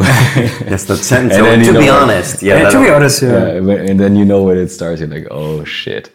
[0.72, 1.36] yes, that sentence.
[1.36, 3.60] So, to be honest, yeah, yeah to be honest, yeah.
[3.67, 3.89] yeah.
[3.89, 6.06] And then you know when it starts, you're like, oh shit.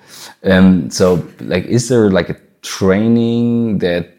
[0.43, 1.07] Um, so,
[1.41, 4.13] like, is there like a training that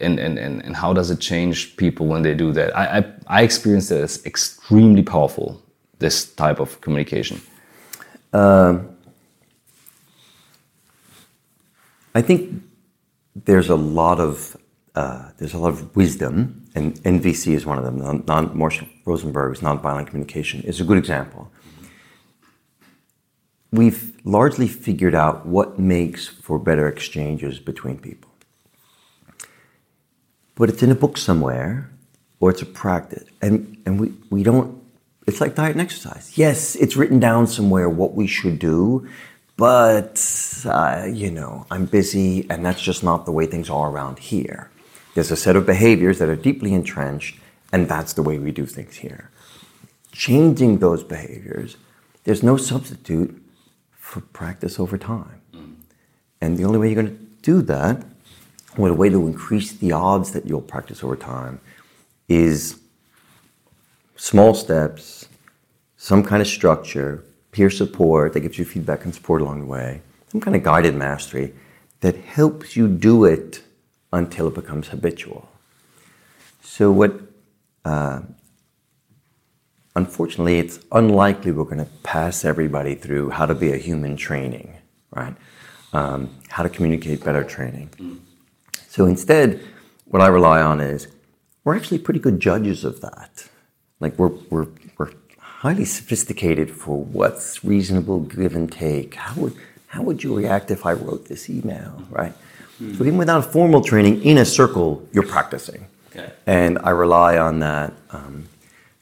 [0.00, 2.76] and, and, and, and how does it change people when they do that?
[2.76, 5.62] I, I, I experienced it as extremely powerful,
[5.98, 7.40] this type of communication.
[8.34, 8.94] Um,
[12.14, 12.62] I think
[13.34, 14.56] there's a lot of
[14.94, 17.98] uh, there's a lot of wisdom, and NVC is one of them.
[17.98, 18.58] Non, non
[19.04, 21.50] Rosenberg's nonviolent communication is a good example
[23.72, 28.30] we've largely figured out what makes for better exchanges between people.
[30.54, 31.90] But it's in a book somewhere,
[32.40, 33.24] or it's a practice.
[33.42, 34.82] And, and we, we don't,
[35.26, 36.36] it's like diet and exercise.
[36.36, 39.06] Yes, it's written down somewhere what we should do,
[39.56, 40.22] but,
[40.66, 44.70] uh, you know, I'm busy, and that's just not the way things are around here.
[45.14, 47.38] There's a set of behaviors that are deeply entrenched,
[47.72, 49.30] and that's the way we do things here.
[50.12, 51.76] Changing those behaviors,
[52.24, 53.42] there's no substitute
[54.06, 55.42] for practice over time.
[56.40, 58.04] And the only way you're going to do that,
[58.78, 61.60] or the way to increase the odds that you'll practice over time,
[62.28, 62.78] is
[64.14, 65.26] small steps,
[65.96, 70.00] some kind of structure, peer support that gives you feedback and support along the way,
[70.30, 71.52] some kind of guided mastery
[72.00, 73.62] that helps you do it
[74.12, 75.48] until it becomes habitual.
[76.62, 77.12] So, what
[77.84, 78.20] uh,
[79.96, 84.76] unfortunately, it's unlikely we're going to pass everybody through how to be a human training,
[85.10, 85.34] right?
[85.92, 87.90] Um, how to communicate better training.
[88.88, 89.60] So instead,
[90.04, 91.08] what I rely on is
[91.64, 93.48] we're actually pretty good judges of that.
[93.98, 99.14] Like we're, we're, we're highly sophisticated for what's reasonable give and take.
[99.14, 99.54] How would,
[99.88, 102.32] how would you react if I wrote this email, right?
[102.32, 102.98] Mm-hmm.
[102.98, 105.86] So even without formal training, in a circle, you're practicing.
[106.10, 106.30] Okay.
[106.46, 108.44] And I rely on that um,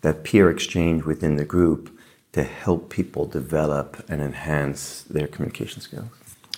[0.04, 1.90] that peer exchange within the group
[2.32, 6.08] to help people develop and enhance their communication skills.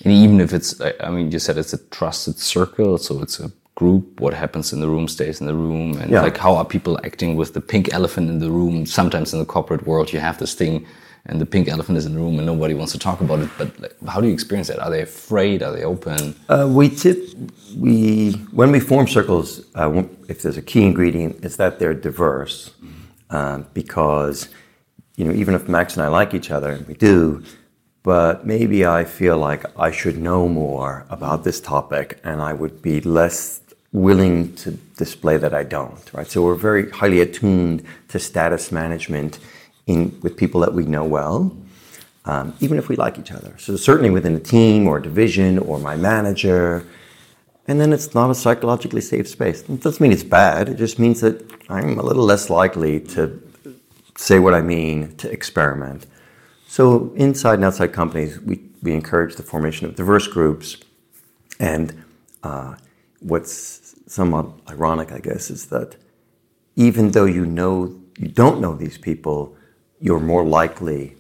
[0.05, 3.51] And even if it's, I mean, you said it's a trusted circle, so it's a
[3.77, 4.21] group.
[4.21, 6.23] What happens in the room stays in the room, and yeah.
[6.23, 8.85] like how are people acting with the pink elephant in the room?
[8.85, 10.87] Sometimes in the corporate world, you have this thing,
[11.27, 13.51] and the pink elephant is in the room, and nobody wants to talk about it.
[13.57, 14.81] But like, how do you experience that?
[14.81, 15.63] Are they afraid?
[15.63, 16.35] Are they open?
[16.49, 17.19] Uh, we tip
[17.77, 19.65] we when we form circles.
[19.75, 22.73] Uh, if there's a key ingredient, it's that they're diverse.
[23.31, 24.49] Um, because
[25.17, 27.43] you know even if Maks and I like each other, and we do,
[28.03, 32.83] but maybe I feel like I should know more about this topic, and I would
[32.83, 33.61] be less
[33.93, 36.13] willing to display that I don't.
[36.13, 36.27] Right.
[36.27, 39.39] So we're very highly attuned to status management
[39.87, 41.57] in with people that we know well.
[42.27, 43.55] Um, even if we like each other.
[43.57, 46.85] So certainly within a team or a division or my manager,
[47.69, 49.63] and then it's not a psychologically safe space.
[49.63, 50.69] It doesn't mean it's bad.
[50.69, 53.43] It just means that I'm a little less likely to
[54.17, 56.07] say what I mean, to experiment.
[56.69, 60.77] So inside and outside companies, we, we encourage the formation of diverse groups.
[61.59, 62.05] And
[62.43, 62.77] uh,
[63.21, 65.97] what's somewhat ironic, I guess, is that
[66.77, 69.57] even though you know you don't know these people,
[70.01, 71.17] you're more likely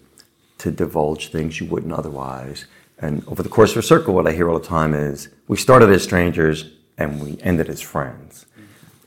[0.58, 2.66] to divulge things you wouldn't otherwise.
[2.98, 5.56] And over the course of a circle, what I hear all the time is we
[5.56, 8.46] started as strangers and we ended as friends.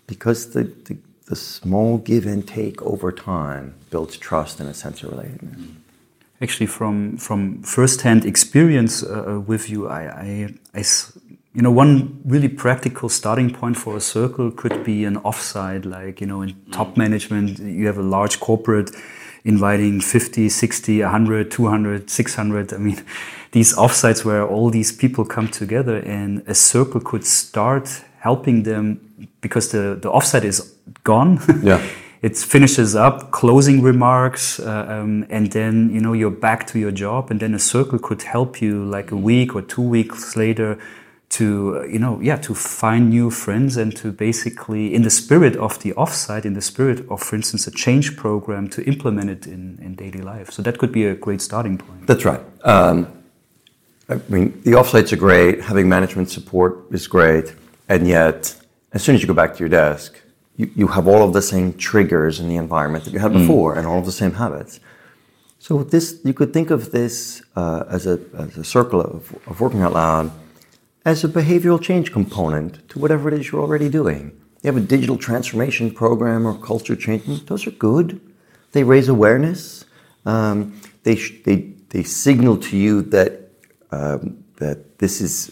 [0.06, 5.04] Because the, the, the small give and take over time builds trust and a sense
[5.04, 5.76] of relatedness.
[6.42, 10.84] Actually, from, from first-hand experience uh, uh with you, I, I, I,
[11.54, 16.22] you know, one really practical starting point for a circle could be an offsite, like,
[16.22, 18.92] you know, in top management, you have a large corporate
[19.44, 22.74] inviting 50, 60, 100, 200, 600.
[22.74, 23.04] I mean,
[23.52, 29.00] these offsites where all these people come together and a circle could start helping them
[29.42, 31.40] because the, the offsite is gone.
[31.64, 31.82] Yeah.
[32.22, 36.92] it finishes up, closing remarks, uh, um, and then, you know, you're back to your
[36.92, 40.78] job and then a circle could help you like a week or two weeks later
[41.30, 45.80] to you know yeah to find new friends and to basically in the spirit of
[45.84, 49.78] the offsite in the spirit of for instance a change program to implement it in,
[49.80, 53.08] in daily life so that could be a great starting point that's right um,
[54.10, 57.54] i mean the offsites are great having management support is great
[57.88, 58.56] and yet
[58.94, 60.20] as soon as you go back to your desk
[60.58, 63.40] you, you have all of the same triggers in the environment that you had mm.
[63.40, 63.78] before mm.
[63.78, 64.80] and all of the same habits
[65.60, 69.60] so this you could think of this uh, as, a, as a circle of, of
[69.60, 70.32] working out loud
[71.06, 74.32] as a behavioral change component to whatever it is you're already doing.
[74.62, 78.20] You have a digital transformation program or culture change, those are good.
[78.74, 79.86] They raise awareness.
[80.26, 83.49] Um, they, they, they signal to you that,
[83.92, 85.52] um, that this is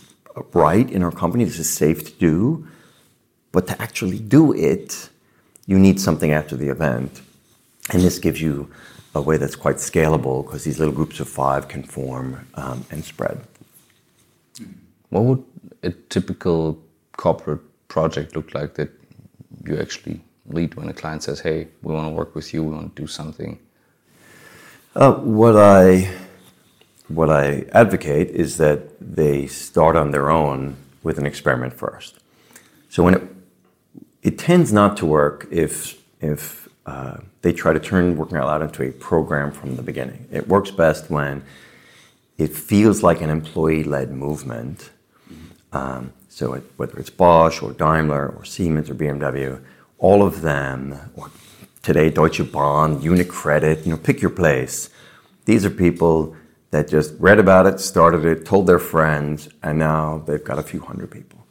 [0.53, 2.67] right in our company, this is safe to do.
[3.51, 5.09] But to actually do it,
[5.65, 7.21] you need something after the event.
[7.91, 8.69] And this gives you
[9.15, 13.03] a way that's quite scalable because these little groups of five can form um, and
[13.03, 13.39] spread.
[15.09, 15.43] What would
[15.83, 16.77] a typical
[17.15, 18.91] corporate project look like that
[19.65, 22.63] you actually lead when a client says, "Hey, we want to work with you.
[22.63, 23.57] We want to do something"?
[24.95, 26.09] Uh, what I
[27.07, 32.19] what I advocate is that they start on their own with an experiment first.
[32.89, 33.23] So when it
[34.23, 38.61] it tends not to work if if uh, they try to turn working out loud
[38.61, 40.27] into a program from the beginning.
[40.31, 41.43] It works best when
[42.37, 44.89] it feels like an employee-led movement
[45.73, 49.61] um, so it, whether it's Bosch or Daimler or Siemens or BMW,
[49.97, 51.31] all of them, or
[51.81, 54.89] today Deutsche Bahn, UniCredit, you know, pick your place.
[55.45, 56.35] These are people
[56.71, 60.63] that just read about it, started it, told their friends, and now they've got a
[60.63, 61.45] few hundred people.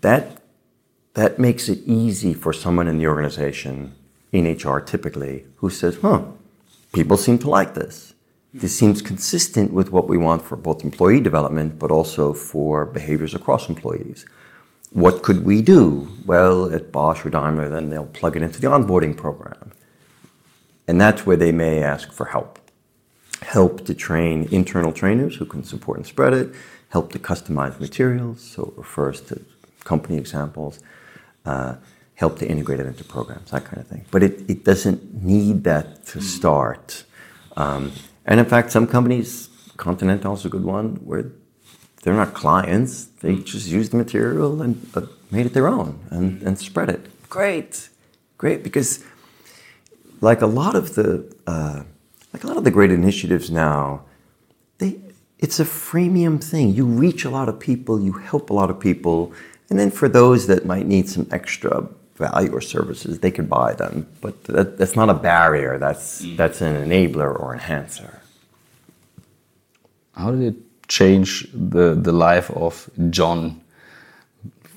[0.00, 0.40] That
[1.14, 3.94] that makes it easy for someone in the organization,
[4.32, 6.22] in HR typically, who says, huh,
[6.92, 8.14] people seem to like this.
[8.52, 13.34] This seems consistent with what we want for both employee development, but also for behaviors
[13.34, 14.26] across employees.
[14.90, 16.08] What could we do?
[16.24, 19.72] Well, at Bosch or Daimler, then they'll plug it into the onboarding program.
[20.86, 22.60] And that's where they may ask for help.
[23.44, 26.54] Help to train internal trainers who can support and spread it,
[26.88, 29.40] help to customize materials, so it refers to
[29.84, 30.80] company examples,
[31.44, 31.74] uh,
[32.14, 34.04] help to integrate it into programs, that kind of thing.
[34.10, 37.04] But it, it doesn't need that to start.
[37.56, 37.92] Um,
[38.24, 41.24] and in fact, some companies, Continental is a good one, where
[42.02, 43.04] they're not clients.
[43.20, 47.02] They just use the material and uh, made it their own and, and spread it.
[47.28, 47.90] Great,
[48.38, 49.04] great, because
[50.20, 51.82] like a lot of the uh,
[52.34, 54.02] like a lot of the great initiatives now,
[54.78, 54.98] they
[55.38, 56.74] it's a freemium thing.
[56.74, 59.32] You reach a lot of people, you help a lot of people,
[59.70, 63.74] and then for those that might need some extra value or services, they could buy
[63.74, 64.06] them.
[64.20, 65.78] But that, that's not a barrier.
[65.78, 66.36] That's mm.
[66.36, 68.20] that's an enabler or enhancer.
[70.16, 73.60] How did it change the the life of John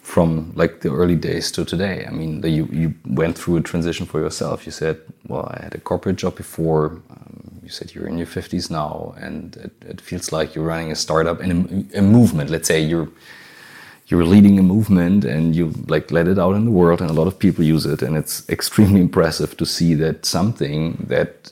[0.08, 2.06] from like the early days to today?
[2.10, 4.66] I mean, the, you you went through a transition for yourself.
[4.66, 4.96] You said,
[5.28, 6.86] "Well, I had a corporate job before."
[7.16, 10.92] Um, you said you're in your 50s now, and it, it feels like you're running
[10.92, 11.52] a startup and
[11.94, 12.50] a, a movement.
[12.50, 13.10] Let's say you're
[14.10, 17.14] you're leading a movement and you like let it out in the world and a
[17.14, 21.52] lot of people use it and it's extremely impressive to see that something that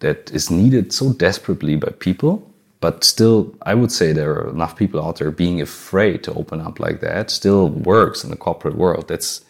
[0.00, 2.51] that is needed so desperately by people
[2.82, 6.60] but still i would say there are enough people out there being afraid to open
[6.60, 9.08] up like that still works in the corporate world.
[9.08, 9.42] That's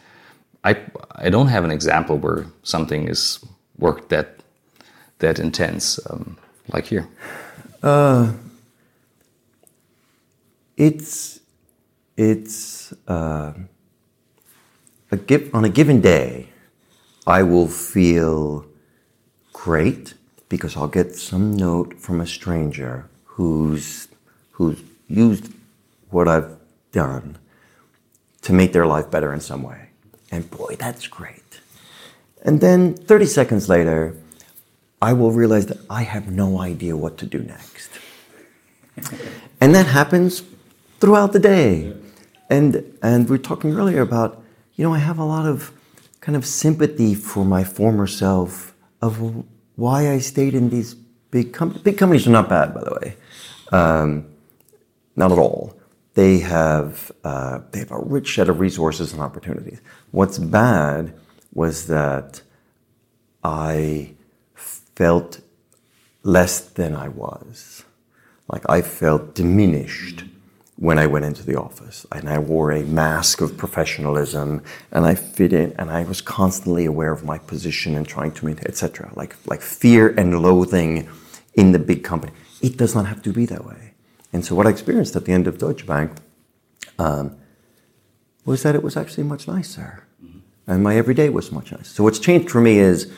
[0.64, 0.72] i
[1.26, 3.40] i don't have an example where something is
[3.78, 4.42] worked that
[5.22, 6.36] that intense um,
[6.72, 7.08] like here.
[7.82, 8.32] Uh,
[10.76, 11.40] it's
[12.16, 13.52] it's uh,
[15.10, 16.48] a on a given day,
[17.26, 18.66] I will feel
[19.52, 20.14] great
[20.48, 24.08] because I'll get some note from a stranger who's
[24.52, 24.78] who's
[25.08, 25.50] used
[26.10, 26.50] what I've
[26.92, 27.38] done
[28.42, 29.88] to make their life better in some way.
[30.30, 31.60] And boy, that's great.
[32.44, 34.16] And then 30 seconds later,
[35.00, 37.90] I will realize that I have no idea what to do next.
[39.60, 40.42] and that happens
[41.00, 41.92] throughout the day.
[42.50, 44.42] And, and we are talking earlier about,
[44.74, 45.72] you know, I have a lot of
[46.20, 49.44] kind of sympathy for my former self of
[49.76, 50.94] why I stayed in these
[51.32, 51.82] big companies.
[51.82, 53.16] Big companies are not bad, by the way.
[53.72, 54.26] Um,
[55.16, 55.76] not at all.
[56.14, 59.80] They have, uh, they have a rich set of resources and opportunities.
[60.12, 61.14] What's bad
[61.52, 62.42] was that
[63.42, 64.12] I
[64.54, 65.40] felt
[66.22, 67.84] less than I was.
[68.48, 70.24] Like I felt diminished
[70.76, 72.04] when I went into the office.
[72.12, 76.84] And I wore a mask of professionalism and I fit in and I was constantly
[76.84, 79.10] aware of my position and trying to maintain, etc.
[79.14, 81.08] Like, like fear and loathing
[81.54, 82.32] in the big company.
[82.60, 83.94] It does not have to be that way.
[84.32, 86.12] And so what I experienced at the end of Deutsche Bank
[86.98, 87.36] um,
[88.44, 90.06] was that it was actually much nicer.
[90.66, 91.84] And my everyday was much nicer.
[91.84, 93.12] So what's changed for me is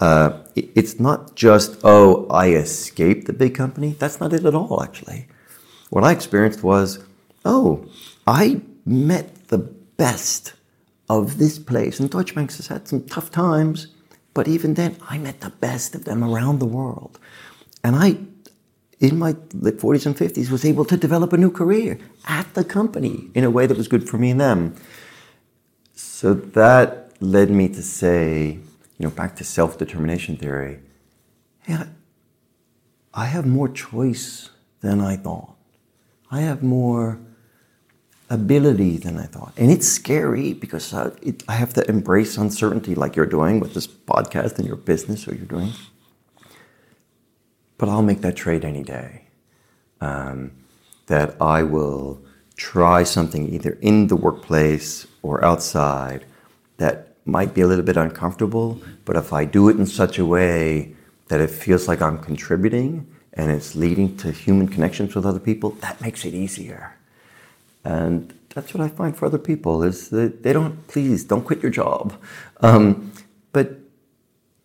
[0.00, 3.96] uh, it's not just, oh, I escaped the big company.
[3.98, 5.26] That's not it at all, actually.
[5.90, 7.04] What I experienced was,
[7.44, 7.86] oh,
[8.26, 10.54] I met the best
[11.08, 12.00] of this place.
[12.00, 13.88] And Deutsche Bank has had some tough times,
[14.34, 17.18] but even then, I met the best of them around the world.
[17.84, 18.16] And I,
[18.98, 22.64] in my late 40s and 50s, was able to develop a new career at the
[22.64, 24.74] company in a way that was good for me and them.
[25.94, 28.58] So that led me to say,
[28.98, 30.80] you know, back to self determination theory,
[31.68, 31.88] yeah,
[33.12, 34.48] I have more choice
[34.80, 35.54] than I thought.
[36.30, 37.20] I have more
[38.30, 39.52] ability than I thought.
[39.58, 43.74] And it's scary because I, it, I have to embrace uncertainty like you're doing with
[43.74, 45.70] this podcast and your business or you're doing.
[47.78, 49.22] But I'll make that trade any day.
[50.00, 50.52] Um,
[51.06, 52.22] that I will
[52.56, 56.24] try something either in the workplace or outside
[56.76, 60.24] that might be a little bit uncomfortable, but if I do it in such a
[60.24, 60.94] way
[61.28, 65.70] that it feels like I'm contributing and it's leading to human connections with other people,
[65.80, 66.96] that makes it easier.
[67.82, 71.62] And that's what I find for other people is that they don't, please, don't quit
[71.62, 72.14] your job.
[72.60, 73.12] Um,
[73.52, 73.78] but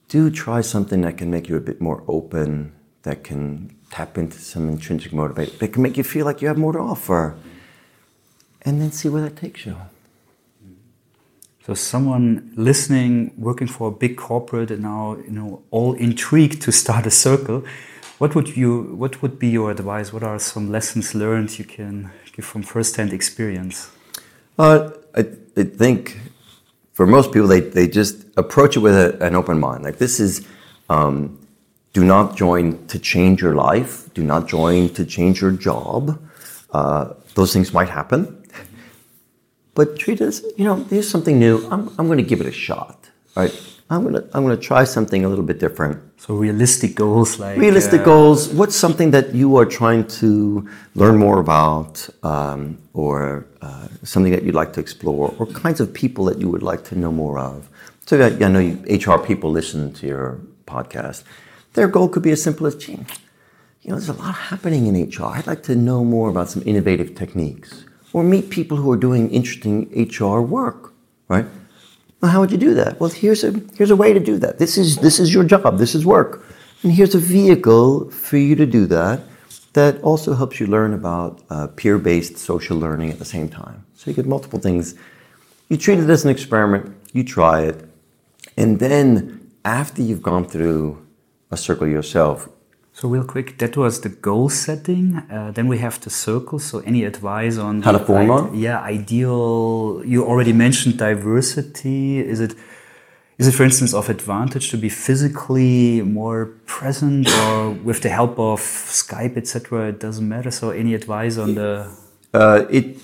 [0.10, 2.74] do try something that can make you a bit more open,
[3.04, 6.58] that can tap into some intrinsic motivation, that can make you feel like you have
[6.58, 7.36] more to offer.
[8.62, 9.78] And then see where that takes you.
[11.66, 16.72] So someone listening, working for a big corporate, and now you know all intrigued to
[16.72, 17.64] start a circle.
[18.18, 18.96] What would you?
[18.96, 20.12] What would be your advice?
[20.12, 23.92] What are some lessons learned you can give from first-hand experience?
[24.58, 25.22] Uh, I,
[25.56, 26.20] I think
[26.94, 29.84] for most people, they, they just approach it with a, an open mind.
[29.84, 30.46] Like this is,
[30.90, 31.39] um,
[31.94, 34.14] do not join to change your life.
[34.14, 36.22] Do not join to change your job.
[36.72, 38.40] Uh, those things might happen
[39.80, 41.56] but treat it as, you know, here's something new.
[41.72, 43.54] I'm, I'm going to give it a shot, right?
[43.90, 45.98] I'm going to, I'm going to try something a little bit different.
[46.20, 48.50] So realistic goals, like realistic uh, goals.
[48.50, 54.44] What's something that you are trying to learn more about, um, or uh, something that
[54.44, 57.40] you'd like to explore, or kinds of people that you would like to know more
[57.40, 57.70] of?
[58.06, 61.24] So I, I know you, HR people listen to your podcast.
[61.74, 62.94] Their goal could be as simple as, gee,
[63.82, 65.26] you know, there's a lot happening in HR.
[65.26, 69.30] I'd like to know more about some innovative techniques or meet people who are doing
[69.30, 70.94] interesting HR work,
[71.28, 71.46] right?
[72.22, 73.00] Well, how would you do that?
[73.00, 74.60] Well, here's a, here's a way to do that.
[74.60, 76.46] This is, this is your job, this is work.
[76.84, 79.22] And here's a vehicle for you to do that
[79.74, 83.86] that also helps you learn about uh, peer based social learning at the same time.
[83.96, 84.96] So you get multiple things.
[85.70, 87.88] You treat it as an experiment, you try it,
[88.58, 91.06] and then after you've gone through
[91.52, 92.50] a circle yourself,
[93.00, 95.16] so real quick, that was the goal setting.
[95.32, 96.60] Uh, then we have the circle.
[96.60, 98.56] So any advice on how to form one?
[98.56, 100.02] Yeah, ideal.
[100.06, 102.20] You already mentioned diversity.
[102.20, 102.56] Is it
[103.38, 108.38] is it for instance of advantage to be physically more present, or with the help
[108.38, 109.88] of Skype, etc.?
[109.88, 110.52] It doesn't matter.
[110.52, 111.90] So any advice on the?
[112.34, 112.98] Uh, it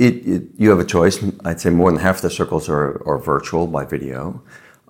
[0.00, 1.22] it, it, you have a choice.
[1.44, 4.42] I'd say more than half the circles are, are virtual by video.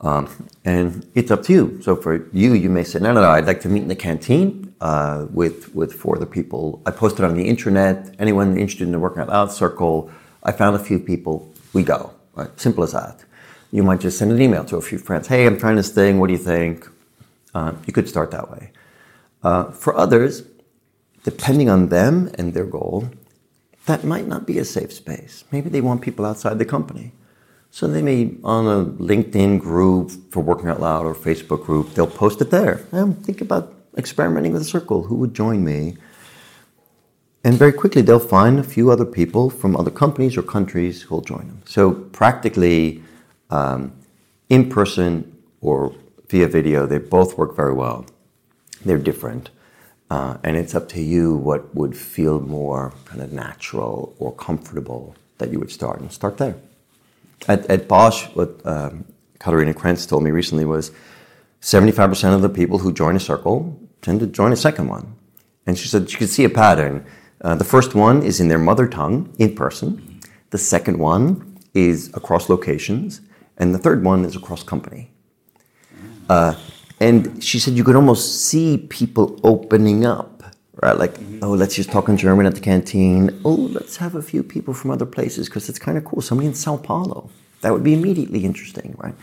[0.02, 0.28] Um,
[0.64, 1.80] and it's up to you.
[1.80, 3.96] So for you, you may say, no, no, no, I'd like to meet in the
[3.96, 6.82] canteen uh, with, with four other people.
[6.84, 8.14] I posted on the internet.
[8.18, 10.10] Anyone interested in the Working Out Loud circle,
[10.42, 11.52] I found a few people.
[11.72, 12.12] We go.
[12.34, 12.48] Right?
[12.58, 13.24] Simple as that.
[13.70, 15.28] You might just send an email to a few friends.
[15.28, 16.18] Hey, I'm trying this thing.
[16.18, 16.88] What do you think?
[17.54, 18.72] Uh, you could start that way.
[19.42, 20.42] Uh, for others,
[21.24, 23.08] depending on them and their goal,
[23.86, 25.44] that might not be a safe space.
[25.52, 27.12] Maybe they want people outside the company.
[27.74, 32.06] So they may, on a LinkedIn group for Working Out Loud or Facebook group, they'll
[32.06, 32.84] post it there.
[32.92, 35.04] And think about experimenting with a circle.
[35.04, 35.96] Who would join me?
[37.42, 41.22] And very quickly, they'll find a few other people from other companies or countries who'll
[41.22, 41.62] join them.
[41.64, 43.02] So practically,
[43.48, 43.94] um,
[44.50, 45.94] in person or
[46.28, 48.04] via video, they both work very well.
[48.84, 49.48] They're different.
[50.10, 55.16] Uh, and it's up to you what would feel more kind of natural or comfortable
[55.38, 56.56] that you would start and start there.
[57.48, 59.04] At, at Bosch, what um,
[59.38, 60.92] Katharina Krentz told me recently was
[61.60, 65.16] 75% of the people who join a circle tend to join a second one.
[65.66, 67.04] And she said she could see a pattern.
[67.40, 70.20] Uh, the first one is in their mother tongue, in person.
[70.50, 73.20] The second one is across locations.
[73.56, 75.10] And the third one is across company.
[76.28, 76.54] Uh,
[77.00, 80.31] and she said you could almost see people opening up,
[80.82, 80.98] right?
[80.98, 81.44] Like, mm-hmm.
[81.44, 83.40] oh, let's just talk in German at the canteen.
[83.44, 86.20] Oh, let's have a few people from other places because it's kind of cool.
[86.20, 87.30] Somebody in Sao Paulo.
[87.60, 89.14] That would be immediately interesting, right?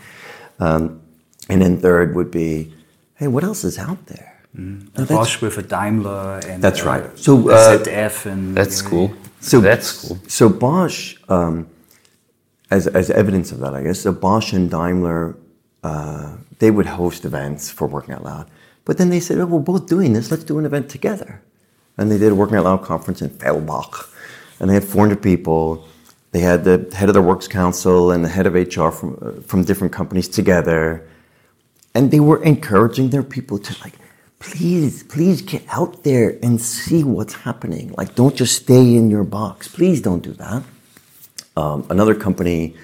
[0.58, 1.02] Um,
[1.48, 2.72] and then third would be,
[3.16, 4.42] hey, what else is out there?
[4.56, 5.08] Mm.
[5.08, 7.18] Bosch with a Daimler and that's uh, right.
[7.18, 9.12] So uh, ZF and that's cool.
[9.40, 10.18] So that's cool.
[10.26, 11.68] So Bosch, um,
[12.70, 15.36] as as evidence of that, I guess, so Bosch and Daimler
[15.82, 18.50] uh, they would host events for Working Out Loud.
[18.84, 21.42] But then they said, oh, we're both doing this, let's do an event together.
[21.96, 24.08] And they did a Working Out Loud conference in Fellbach.
[24.58, 25.86] And they had 400 people.
[26.32, 29.40] They had the head of the Works Council and the head of HR from, uh,
[29.42, 31.08] from different companies together.
[31.94, 33.94] And they were encouraging their people to, like,
[34.38, 37.92] please, please get out there and see what's happening.
[37.96, 39.68] Like, don't just stay in your box.
[39.68, 40.62] Please don't do that.
[41.56, 42.76] Um, another company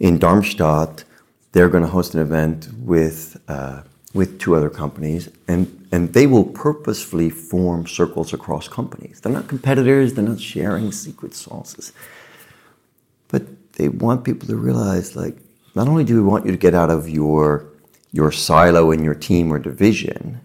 [0.00, 1.04] in Darmstadt
[1.52, 3.82] they're going to host an event with uh,
[4.14, 9.20] with two other companies, and and they will purposefully form circles across companies.
[9.20, 10.14] They're not competitors.
[10.14, 11.92] They're not sharing secret sauces,
[13.28, 13.42] but
[13.74, 15.36] they want people to realize like
[15.74, 17.66] not only do we want you to get out of your
[18.12, 20.40] your silo in your team or division.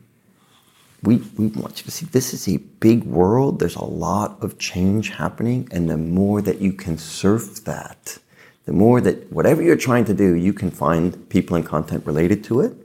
[1.03, 3.59] We, we want you to see this is a big world.
[3.59, 8.17] There's a lot of change happening, and the more that you can surf that,
[8.65, 12.43] the more that whatever you're trying to do, you can find people and content related
[12.45, 12.75] to it.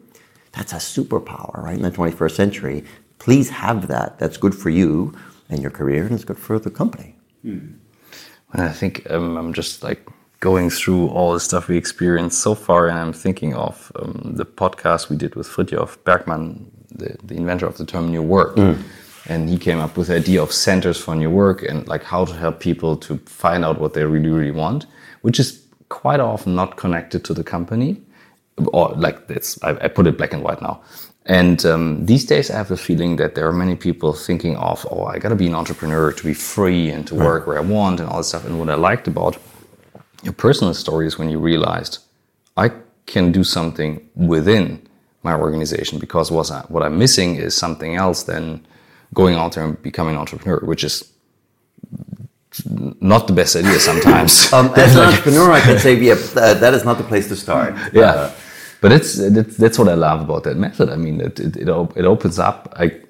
[0.52, 1.76] That's a superpower, right?
[1.76, 2.84] In the 21st century,
[3.18, 4.18] please have that.
[4.18, 5.14] That's good for you
[5.48, 7.14] and your career, and it's good for the company.
[7.42, 7.74] Hmm.
[8.54, 10.06] I think um, I'm just like
[10.40, 14.44] going through all the stuff we experienced so far, and I'm thinking of um, the
[14.44, 18.56] podcast we did with Frithjof Bergmann, the, the, inventor of the term new work.
[18.56, 18.82] Mm.
[19.26, 22.24] And he came up with the idea of centers for new work and like how
[22.24, 24.86] to help people to find out what they really, really want,
[25.20, 28.02] which is quite often not connected to the company,
[28.72, 30.82] or like it's I, I put it black and white now.
[31.26, 34.84] And um, these days, I have the feeling that there are many people thinking of,
[34.90, 38.00] oh, I gotta be an entrepreneur to be free and to work where I want
[38.00, 38.44] and all this stuff.
[38.44, 39.38] And what I liked about
[40.24, 41.98] your personal story is when you realized
[42.56, 42.72] I
[43.06, 44.86] can do something within
[45.22, 48.66] my organization because what, I, what I'm missing is something else than
[49.14, 51.11] going out there and becoming an entrepreneur, which is
[53.00, 54.52] not the best idea sometimes.
[54.56, 57.74] um, as an entrepreneur, I can say, yeah, that is not the place to start.
[57.92, 58.10] Yeah.
[58.10, 58.32] Uh,
[58.80, 59.14] but it's,
[59.56, 60.88] that's what I love about that method.
[60.88, 62.74] I mean, it, it, it, it opens up.
[62.76, 63.00] I,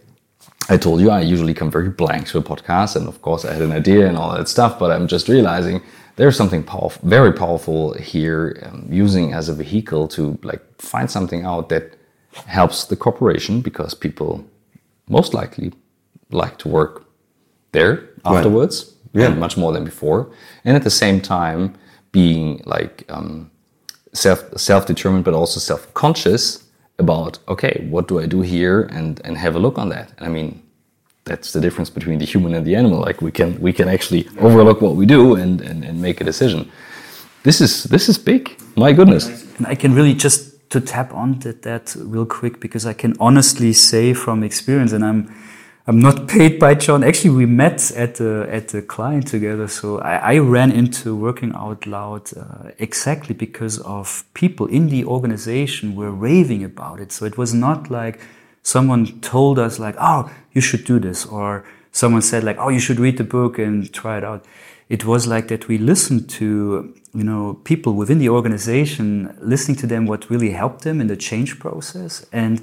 [0.69, 3.55] I told you I usually come very blank to a podcast, and of course I
[3.55, 4.79] had an idea and all that stuff.
[4.79, 5.81] But I'm just realizing
[6.17, 11.47] there's something powerful, very powerful here, um, using as a vehicle to like find something
[11.47, 11.97] out that
[12.47, 14.45] helps the corporation because people
[15.09, 15.73] most likely
[16.31, 17.07] like to work
[17.73, 19.29] there afterwards yeah.
[19.29, 20.31] much more than before,
[20.65, 21.75] and at the same time
[22.13, 23.51] being like um,
[24.13, 26.65] self self determined, but also self conscious
[26.99, 30.13] about okay, what do I do here, and and have a look on that.
[30.17, 30.63] And I mean,
[31.25, 33.01] that's the difference between the human and the animal.
[33.01, 36.25] Like we can we can actually overlook what we do and and, and make a
[36.25, 36.71] decision.
[37.43, 38.59] This is this is big.
[38.77, 39.25] My goodness.
[39.59, 43.15] And I can really just to tap on that, that real quick because I can
[43.21, 45.35] honestly say from experience, and I'm
[45.87, 47.03] I'm not paid by John.
[47.03, 49.67] Actually, we met at the at the client together.
[49.67, 55.05] So I, I ran into working out loud uh, exactly because of people in the
[55.05, 57.11] organization were raving about it.
[57.11, 58.21] So it was not like
[58.63, 62.79] someone told us like, "Oh, you should do this," or someone said like, "Oh, you
[62.81, 64.45] should read the book and try it out."
[64.93, 69.87] it was like that we listened to you know people within the organization, listening to
[69.87, 72.61] them what really helped them in the change process, and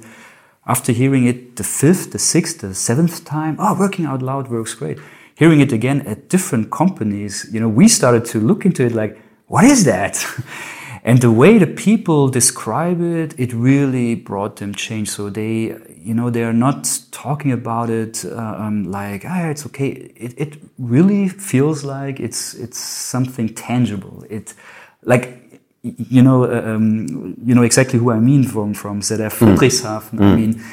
[0.66, 4.74] after hearing it the fifth, the sixth, the seventh time, oh, working out loud works
[4.74, 4.98] great.
[5.34, 9.18] Hearing it again at different companies, you know, we started to look into it like,
[9.46, 10.24] what is that?
[11.04, 15.08] and the way the people describe it, it really brought them change.
[15.08, 19.64] So they, you know, they are not talking about it uh, um, like, ah, it's
[19.66, 19.88] okay.
[19.88, 24.24] It, it really feels like it's it's something tangible.
[24.28, 24.54] It
[25.02, 25.39] like
[25.82, 30.18] you know, uh, um, you know exactly who I mean from from ZF Friedrichshafen.
[30.18, 30.22] Mm.
[30.22, 30.64] I mean,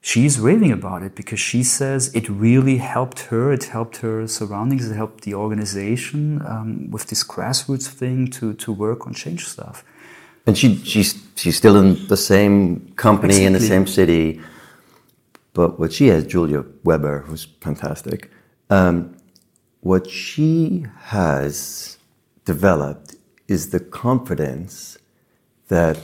[0.00, 3.52] she's raving about it because she says it really helped her.
[3.52, 4.90] It helped her surroundings.
[4.90, 9.82] It helped the organization um, with this grassroots thing to to work on change stuff.
[10.46, 13.46] And she she's she's still in the same company exactly.
[13.46, 14.40] in the same city.
[15.52, 18.30] But what she has, Julia Weber, who's fantastic.
[18.68, 19.16] Um,
[19.80, 21.98] what she has
[22.44, 23.09] developed
[23.50, 24.96] is the confidence
[25.68, 25.98] that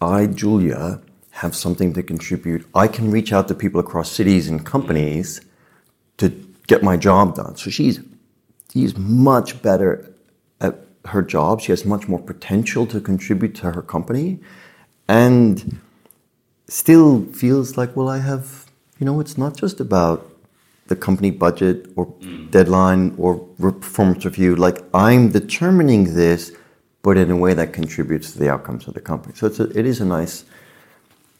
[0.00, 1.00] I, Julia,
[1.30, 2.66] have something to contribute.
[2.74, 5.40] I can reach out to people across cities and companies
[6.18, 6.28] to
[6.66, 7.56] get my job done.
[7.56, 8.00] So she's
[8.72, 10.12] she's much better
[10.60, 10.74] at
[11.06, 11.60] her job.
[11.60, 14.40] She has much more potential to contribute to her company,
[15.08, 15.80] and
[16.68, 18.66] still feels like, well, I have,
[18.98, 20.28] you know, it's not just about
[20.86, 22.50] the company budget or mm.
[22.50, 24.56] deadline or performance review.
[24.56, 26.52] Like I'm determining this
[27.04, 29.34] but in a way that contributes to the outcomes of the company.
[29.36, 30.46] So it's a, it is a nice,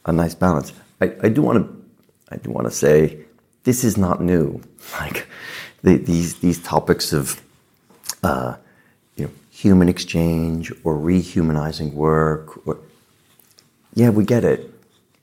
[0.05, 0.75] a nice balance.
[1.01, 1.85] I, do want to,
[2.31, 3.25] I do want to say,
[3.65, 4.63] this is not new.
[5.01, 5.27] Like
[5.83, 7.41] the, these these topics of,
[8.23, 8.57] uh,
[9.17, 12.67] you know, human exchange or rehumanizing work.
[12.67, 12.79] Or,
[13.95, 14.71] yeah, we get it,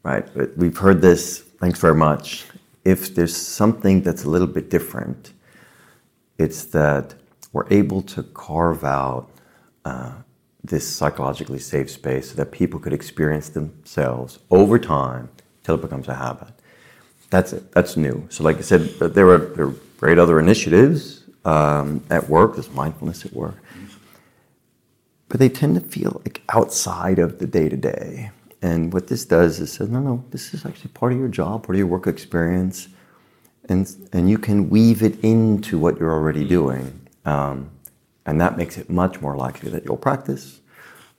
[0.02, 0.26] right?
[0.34, 1.42] But we've heard this.
[1.60, 2.46] Thanks very much.
[2.84, 5.34] If there's something that's a little bit different,
[6.40, 7.14] it's that
[7.54, 9.30] we're able to carve out
[9.86, 10.14] uh,
[10.64, 15.30] this psychologically safe space so that people could experience themselves over time
[15.64, 16.54] till it becomes a habit.
[17.30, 17.72] That's it.
[17.72, 18.28] That's new.
[18.30, 22.56] So, like I said, there are, there are great other initiatives um, at work.
[22.56, 23.56] There's mindfulness at work,
[25.30, 28.32] but they tend to feel like outside of the day to day.
[28.62, 31.64] And what this does is says, no, no, this is actually part of your job,
[31.64, 32.90] part of your work experience,
[33.70, 37.08] and and you can weave it into what you're already doing.
[37.26, 37.72] Um,
[38.32, 40.62] and that makes it much more likely that you'll practice,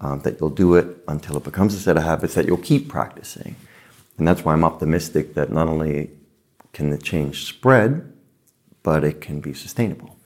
[0.01, 2.89] um, that you'll do it until it becomes a set of habits that you'll keep
[2.89, 3.55] practicing.
[4.17, 6.11] And that's why I'm optimistic that not only
[6.73, 8.11] can the change spread,
[8.83, 10.17] but it can be sustainable.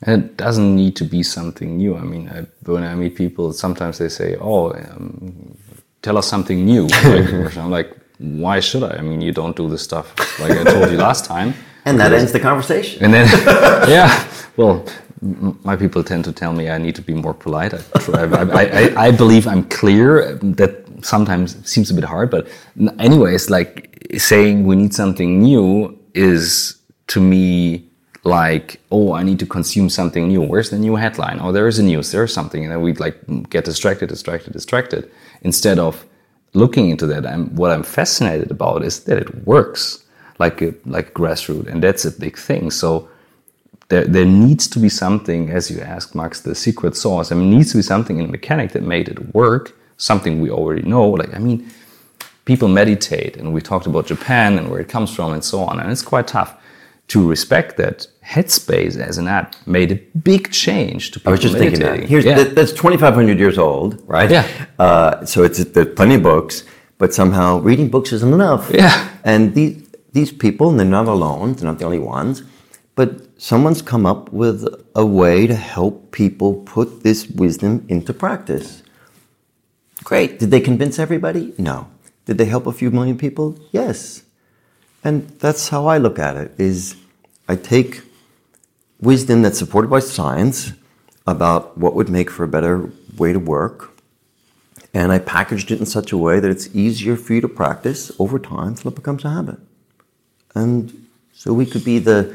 [0.00, 1.94] And it doesn't need to be something new.
[1.94, 5.58] I mean, I, when I meet people, sometimes they say, "Oh, um,
[6.00, 6.88] tell us something new."
[7.62, 8.92] I'm like, "Why should I?
[9.00, 10.06] I mean, you don't do this stuff
[10.40, 11.52] like I told you last time."
[11.84, 13.04] And that ends the conversation.
[13.04, 13.26] And then,
[13.96, 14.84] yeah, well,
[15.20, 17.74] my people tend to tell me I need to be more polite.
[17.74, 17.80] I,
[18.14, 20.34] I, I, I, believe I'm clear.
[20.36, 22.48] That sometimes seems a bit hard, but
[22.98, 26.76] anyways, like saying we need something new is
[27.08, 27.88] to me
[28.24, 30.40] like, oh, I need to consume something new.
[30.40, 31.38] Where's the new headline?
[31.40, 32.10] Oh, there is a news.
[32.10, 33.16] There's something, and then we'd like
[33.50, 35.10] get distracted, distracted, distracted.
[35.42, 36.06] Instead of
[36.54, 40.04] looking into that, I'm, what I'm fascinated about is that it works
[40.38, 42.70] like a, like grassroots, and that's a big thing.
[42.70, 43.08] So
[43.94, 47.30] there, there needs to be something, as you asked, Maks, the secret sauce.
[47.30, 49.64] I mean, needs to be something in the mechanic that made it work,
[49.98, 51.08] something we already know.
[51.10, 51.70] Like, I mean,
[52.44, 55.78] people meditate, and we talked about Japan and where it comes from and so on,
[55.78, 56.56] and it's quite tough
[57.06, 59.96] to respect that Headspace as an app made a
[60.30, 61.80] big change to people I was just meditating.
[61.80, 62.08] thinking that.
[62.08, 62.42] Here's, yeah.
[62.42, 64.30] that's 2,500 years old, right?
[64.30, 64.48] Yeah.
[64.78, 66.64] Uh, so it's there's plenty of books,
[66.98, 68.70] but somehow reading books isn't enough.
[68.72, 69.08] Yeah.
[69.22, 69.82] And these
[70.12, 71.52] these people, and they're not alone.
[71.54, 72.42] They're not the only ones
[72.94, 74.64] but someone's come up with
[74.94, 78.82] a way to help people put this wisdom into practice.
[80.02, 80.38] Great.
[80.38, 81.52] Did they convince everybody?
[81.58, 81.88] No.
[82.24, 83.58] Did they help a few million people?
[83.70, 84.22] Yes.
[85.04, 86.96] And that's how I look at it is
[87.46, 88.00] I take
[88.98, 90.72] wisdom that's supported by science
[91.26, 93.90] about what would make for a better way to work
[94.94, 98.10] and I packaged it in such a way that it's easier for you to practice
[98.18, 99.58] over time until it becomes a habit.
[100.54, 102.34] And so we could be the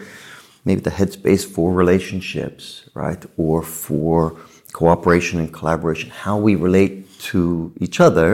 [0.69, 2.63] maybe the headspace for relationships,
[3.03, 3.21] right?
[3.45, 4.19] Or for
[4.81, 6.93] cooperation and collaboration, how we relate
[7.31, 7.41] to
[7.83, 8.29] each other,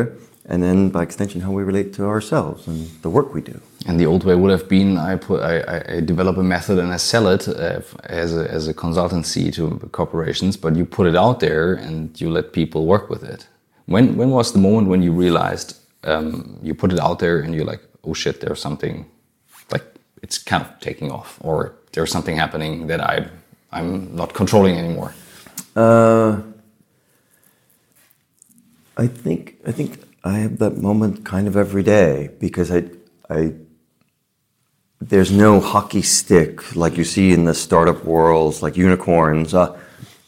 [0.51, 3.57] and then by extension, how we relate to ourselves and the work we do.
[3.87, 5.55] And the old way would have been I put I,
[5.95, 7.81] I develop a method and I sell it uh,
[8.23, 9.63] as a, as a consultancy to
[10.01, 13.41] corporations, but you put it out there and you let people work with it.
[13.93, 15.69] When when was the moment when you realized
[16.11, 18.95] um, you put it out there and you're like, oh shit, there's something
[19.73, 19.85] like
[20.23, 21.57] it's kind of taking off, or
[21.95, 23.27] there's something happening that I
[23.71, 25.13] I'm not controlling anymore?
[25.75, 26.41] Uh,
[28.97, 32.83] I think I think I have that moment kind of every day because I
[33.29, 33.53] I
[35.01, 39.53] there's no hockey stick like you see in the startup worlds like unicorns.
[39.53, 39.77] Uh,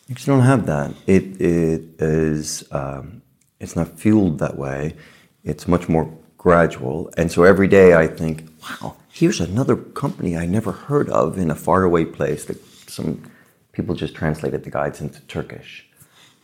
[0.08, 0.92] you just don't have that.
[1.06, 3.22] It it is um,
[3.60, 4.96] it's not fueled that way.
[5.44, 10.46] It's much more gradual, and so every day I think, wow, here's another company I
[10.46, 13.24] never heard of in a faraway place that some
[13.72, 15.88] people just translated the guides into Turkish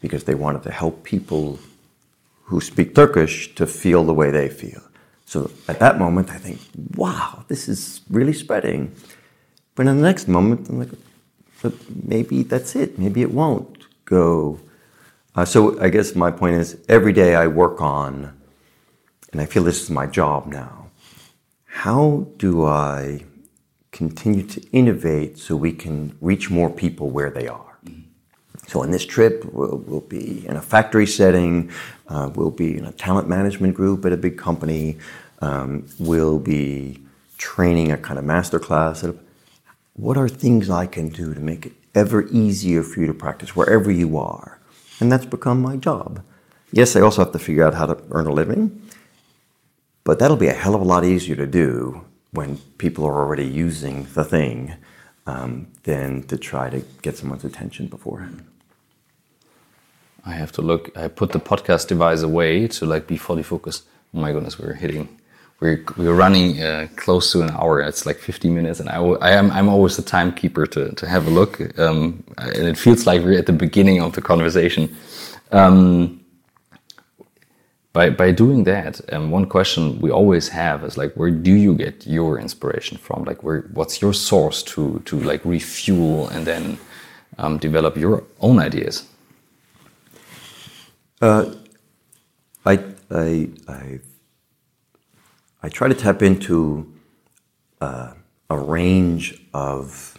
[0.02, 1.60] because they wanted to help people
[2.46, 4.82] who speak Turkish to feel the way they feel.
[5.26, 6.60] So at that moment, I think,
[6.96, 8.92] wow, this is really spreading.
[9.76, 10.90] But in the next moment, I'm like,
[11.62, 12.98] but maybe that's it.
[12.98, 14.60] Maybe it won't go.
[15.36, 18.34] Uh, so I guess my point is every day I work on,
[19.32, 20.83] and I feel this is my job now.
[21.74, 23.26] How do I
[23.92, 27.78] continue to innovate so we can reach more people where they are?
[28.68, 31.72] So on this trip, we'll, we'll, be in a factory setting,
[32.08, 34.98] uh, we'll be in a talent management group at a big company,
[35.42, 37.02] um, we'll be
[37.38, 39.04] training a kind of master class.
[39.94, 43.56] What are things I can do to make it ever easier for you to practice
[43.56, 44.60] wherever you are?
[45.00, 46.24] And that's become my job.
[46.72, 48.82] Yes, I also have to figure out how to earn a living,
[50.04, 53.46] but that'll be a hell of a lot easier to do when people are already
[53.46, 54.74] using the thing
[55.26, 58.44] um, than to try to get someone's attention beforehand.
[60.26, 60.96] I have to look.
[60.98, 63.84] I put the podcast device away to like be fully focused.
[64.14, 65.10] Oh my goodness, we're hitting.
[65.60, 67.82] We're we're running uh, close to an hour.
[67.82, 71.28] It's like 50 minutes, and I, I am I'm always the timekeeper to to have
[71.28, 71.60] a look.
[71.78, 74.96] Um, and it feels like we're at the beginning of the conversation.
[75.52, 76.23] Um,
[77.94, 81.76] by by doing that, um, one question we always have is like, where do you
[81.76, 83.24] get your inspiration from?
[83.24, 86.80] Like, where what's your source to to like refuel and then
[87.38, 89.08] um, develop your own ideas?
[91.22, 91.54] Uh,
[92.66, 92.80] I,
[93.12, 94.00] I, I,
[95.64, 96.92] I try to tap into
[97.82, 98.14] uh,
[98.50, 100.18] a range of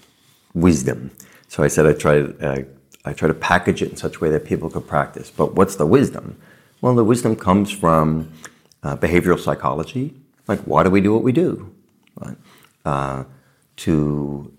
[0.54, 1.10] wisdom.
[1.48, 2.62] So I said I try, uh,
[3.04, 5.30] I try to package it in such a way that people could practice.
[5.30, 6.38] But what's the wisdom?
[6.84, 8.30] Well, the wisdom comes from
[8.82, 10.12] uh, behavioral psychology,
[10.46, 11.74] like why do we do what we do?
[12.14, 12.36] Right?
[12.84, 13.24] Uh,
[13.76, 14.52] to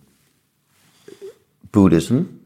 [1.72, 2.42] Buddhism.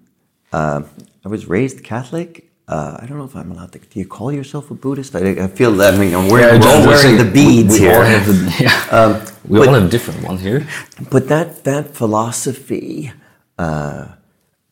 [0.52, 0.82] Uh,
[1.24, 3.80] I was raised Catholic, uh, I don't know if I'm allowed to.
[3.80, 5.16] Do you call yourself a Buddhist?
[5.16, 5.94] I, I feel that.
[5.94, 7.96] I mean, I'm wearing, yeah, wearing the beads we, we here.
[7.96, 8.98] All have the, yeah.
[8.98, 10.68] um, we but, all have different ones here.
[11.10, 13.14] But that that philosophy,
[13.58, 14.10] uh,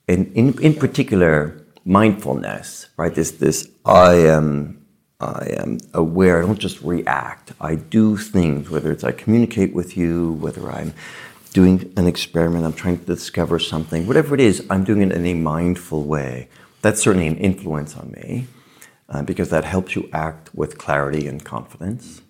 [0.05, 3.15] in, in in particular, mindfulness, right?
[3.15, 4.76] This this I am
[5.19, 6.43] I am aware.
[6.43, 7.51] I don't just react.
[7.59, 8.69] I do things.
[8.69, 10.93] Whether it's I communicate with you, whether I'm
[11.53, 14.05] doing an experiment, I'm trying to discover something.
[14.05, 16.49] Whatever it is, I'm doing it in a mindful way
[16.81, 18.47] that's certainly an influence on me
[19.09, 22.21] uh, because that helps you act with clarity and confidence.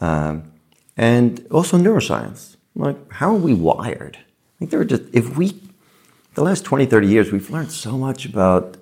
[0.00, 0.52] Um,
[0.96, 2.56] and also neuroscience.
[2.74, 4.18] Like, how are we wired?
[4.58, 5.60] Think there are just, if we,
[6.34, 8.76] the last 20, 30 years, we've learned so much about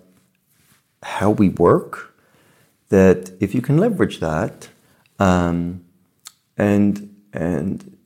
[1.03, 2.15] how we work
[2.89, 4.69] that if you can leverage that
[5.19, 5.85] um,
[6.57, 7.97] and, and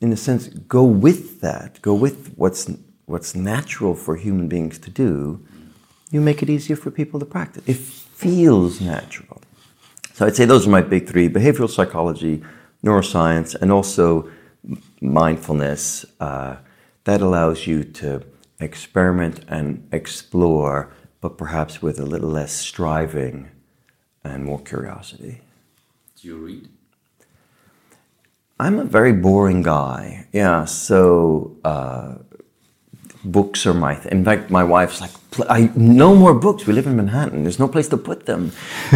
[0.00, 2.70] in a sense, go with that, go with what's,
[3.06, 5.44] what's natural for human beings to do,
[6.10, 7.64] you make it easier for people to practice.
[7.66, 9.40] It feels natural.
[10.14, 12.42] So I'd say those are my big three behavioral psychology,
[12.84, 14.30] neuroscience, and also
[15.00, 16.06] mindfulness.
[16.20, 16.56] Uh,
[17.04, 18.22] that allows you to
[18.58, 20.90] experiment and explore,
[21.20, 23.50] but perhaps with a little less striving
[24.30, 25.40] and more curiosity.
[26.20, 26.68] Do you read?
[28.58, 30.26] I'm a very boring guy.
[30.32, 32.14] Yeah, so uh,
[33.26, 35.10] books are my th- in fact my wife's like
[35.50, 38.52] I no more books we live in Manhattan there's no place to put them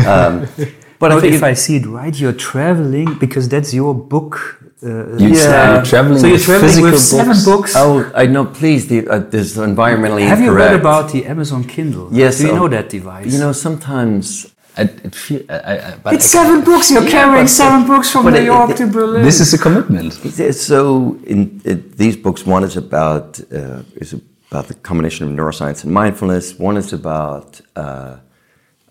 [0.06, 0.46] um,
[0.98, 5.28] but I if I see it right you're traveling because that's your book uh, you
[5.34, 5.74] yeah.
[5.74, 7.02] you're traveling so you're traveling with books.
[7.02, 10.44] seven books oh I know please the, uh, this environmentally have incorrect.
[10.44, 14.54] you read about the Amazon Kindle yes do you know that device you know sometimes
[14.76, 16.90] I, it feel, I, I, it's seven books.
[16.90, 19.22] You're yeah, carrying seven books from New it, York it, to Berlin.
[19.22, 20.12] This is a commitment.
[20.54, 21.60] So, in
[21.96, 24.14] these books, one is about uh, is
[24.50, 26.58] about the combination of neuroscience and mindfulness.
[26.58, 28.18] One is about uh,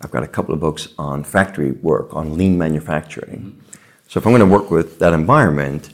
[0.02, 3.62] I've got a couple of books on factory work on lean manufacturing.
[4.08, 5.92] So, if I'm going to work with that environment,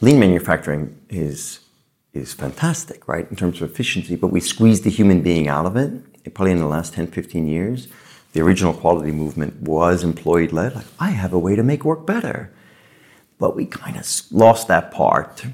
[0.00, 1.60] lean manufacturing is
[2.12, 4.14] is fantastic, right, in terms of efficiency.
[4.16, 5.90] But we squeezed the human being out of it.
[6.34, 7.88] Probably in the last 10, 15 years
[8.32, 10.74] the original quality movement was employee led.
[10.74, 12.50] Like, I have a way to make work better.
[13.38, 15.44] But we kind of lost that part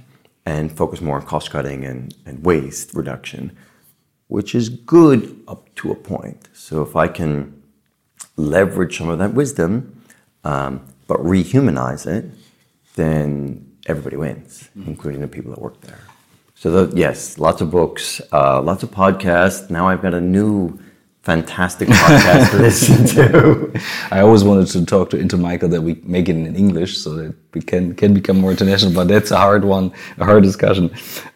[0.45, 3.57] and focused more on cost cutting and, and waste reduction.
[4.29, 6.49] which is good up to a point.
[6.53, 7.63] So if I can
[8.37, 10.03] leverage some of that wisdom,
[10.45, 12.31] um, but rehumanize it,
[12.95, 16.01] then everybody wins, including the people that work there.
[16.55, 19.71] So the, yes, lots of books, uh, lots of podcasts.
[19.71, 20.79] Now I've got a new
[21.23, 23.81] fantastic podcast to listen to.
[24.11, 27.35] I always wanted to talk to Intermichael that we make it in English so that
[27.55, 30.91] we can can become more international, but that's a hard one, a hard discussion.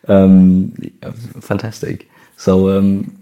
[0.09, 1.11] Um, yeah,
[1.41, 2.09] fantastic.
[2.37, 3.17] So um,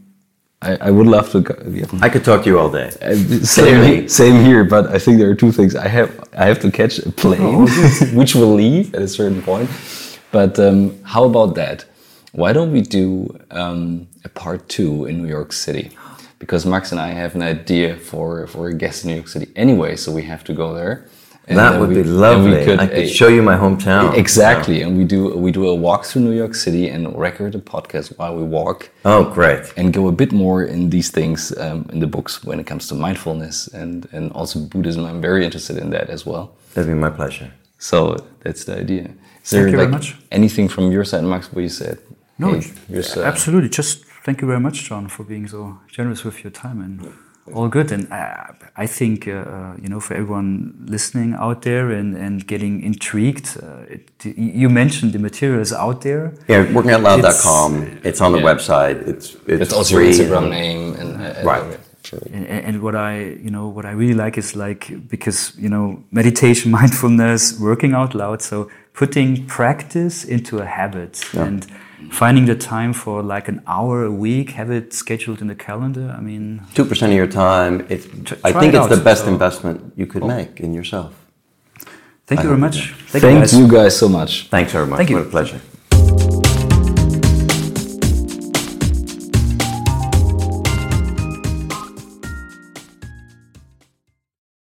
[0.63, 1.41] I, I would love to.
[1.41, 1.87] go- Yeah.
[2.03, 2.89] I could talk to you all day.
[3.03, 5.75] Uh, Same, same here, but I think there are two things.
[5.75, 7.67] I have I have to catch a plane,
[8.19, 9.69] which will leave at a certain point.
[10.33, 11.85] But um, how about that?
[12.33, 13.05] Why don't we do
[13.51, 15.91] um, a part two in New York City?
[16.41, 19.47] Because Maks and I have an idea for for a guest in New York City
[19.57, 21.05] anyway, so we have to go there.
[21.49, 22.64] And that would we- be lovely.
[22.64, 24.14] could, I could uh, show you my hometown.
[24.24, 27.59] exactly, and we do we do a walk through New York City and record a
[27.74, 29.64] podcast while we walk Oh, great.
[29.76, 32.86] and go a bit more in these things um, in the books when it comes
[32.88, 35.05] to mindfulness and, and also Buddhism.
[35.05, 36.45] I'm very interested in that as well.
[36.74, 37.51] That'd be my pleasure.
[37.78, 39.05] So that's the idea.
[39.43, 40.07] Is Thank you very much.
[40.30, 41.99] anything from your side, Maks, what you said?
[42.38, 43.68] No, Hey, it's- here's, uh, absolutely.
[43.70, 47.12] Just thank you very much, John, for being so generous with your time and
[47.53, 47.91] all good.
[47.93, 52.47] And I, I think uh, uh, you know, for everyone listening out there and, and
[52.47, 56.33] getting intrigued, uh, it, you mentioned the material is out there.
[56.49, 58.01] Yeah, workingoutloud.com.
[58.05, 58.45] It's, on the yeah.
[58.45, 59.07] website.
[59.09, 60.95] It's it's, That's also your free Instagram and- name.
[60.95, 61.62] And, uh, Right.
[61.62, 65.68] uh, and, and what I, you know, what I really like is like because you
[65.68, 68.43] know, meditation, mindfulness, working out loud.
[68.43, 71.66] So putting practice into a habit and
[72.11, 76.14] finding the time for like an hour a week, have it scheduled in the calendar.
[76.16, 77.80] I mean, Two percent of your time.
[77.88, 78.01] It,
[78.44, 81.12] I think it it's the best So- investment you could make in yourself.
[82.26, 82.92] thank you very much.
[83.09, 83.53] Thank guys.
[83.59, 84.48] you guys so much.
[84.48, 84.98] Thanks very much.
[84.98, 85.16] Thank you.
[85.16, 85.61] What a pleasure.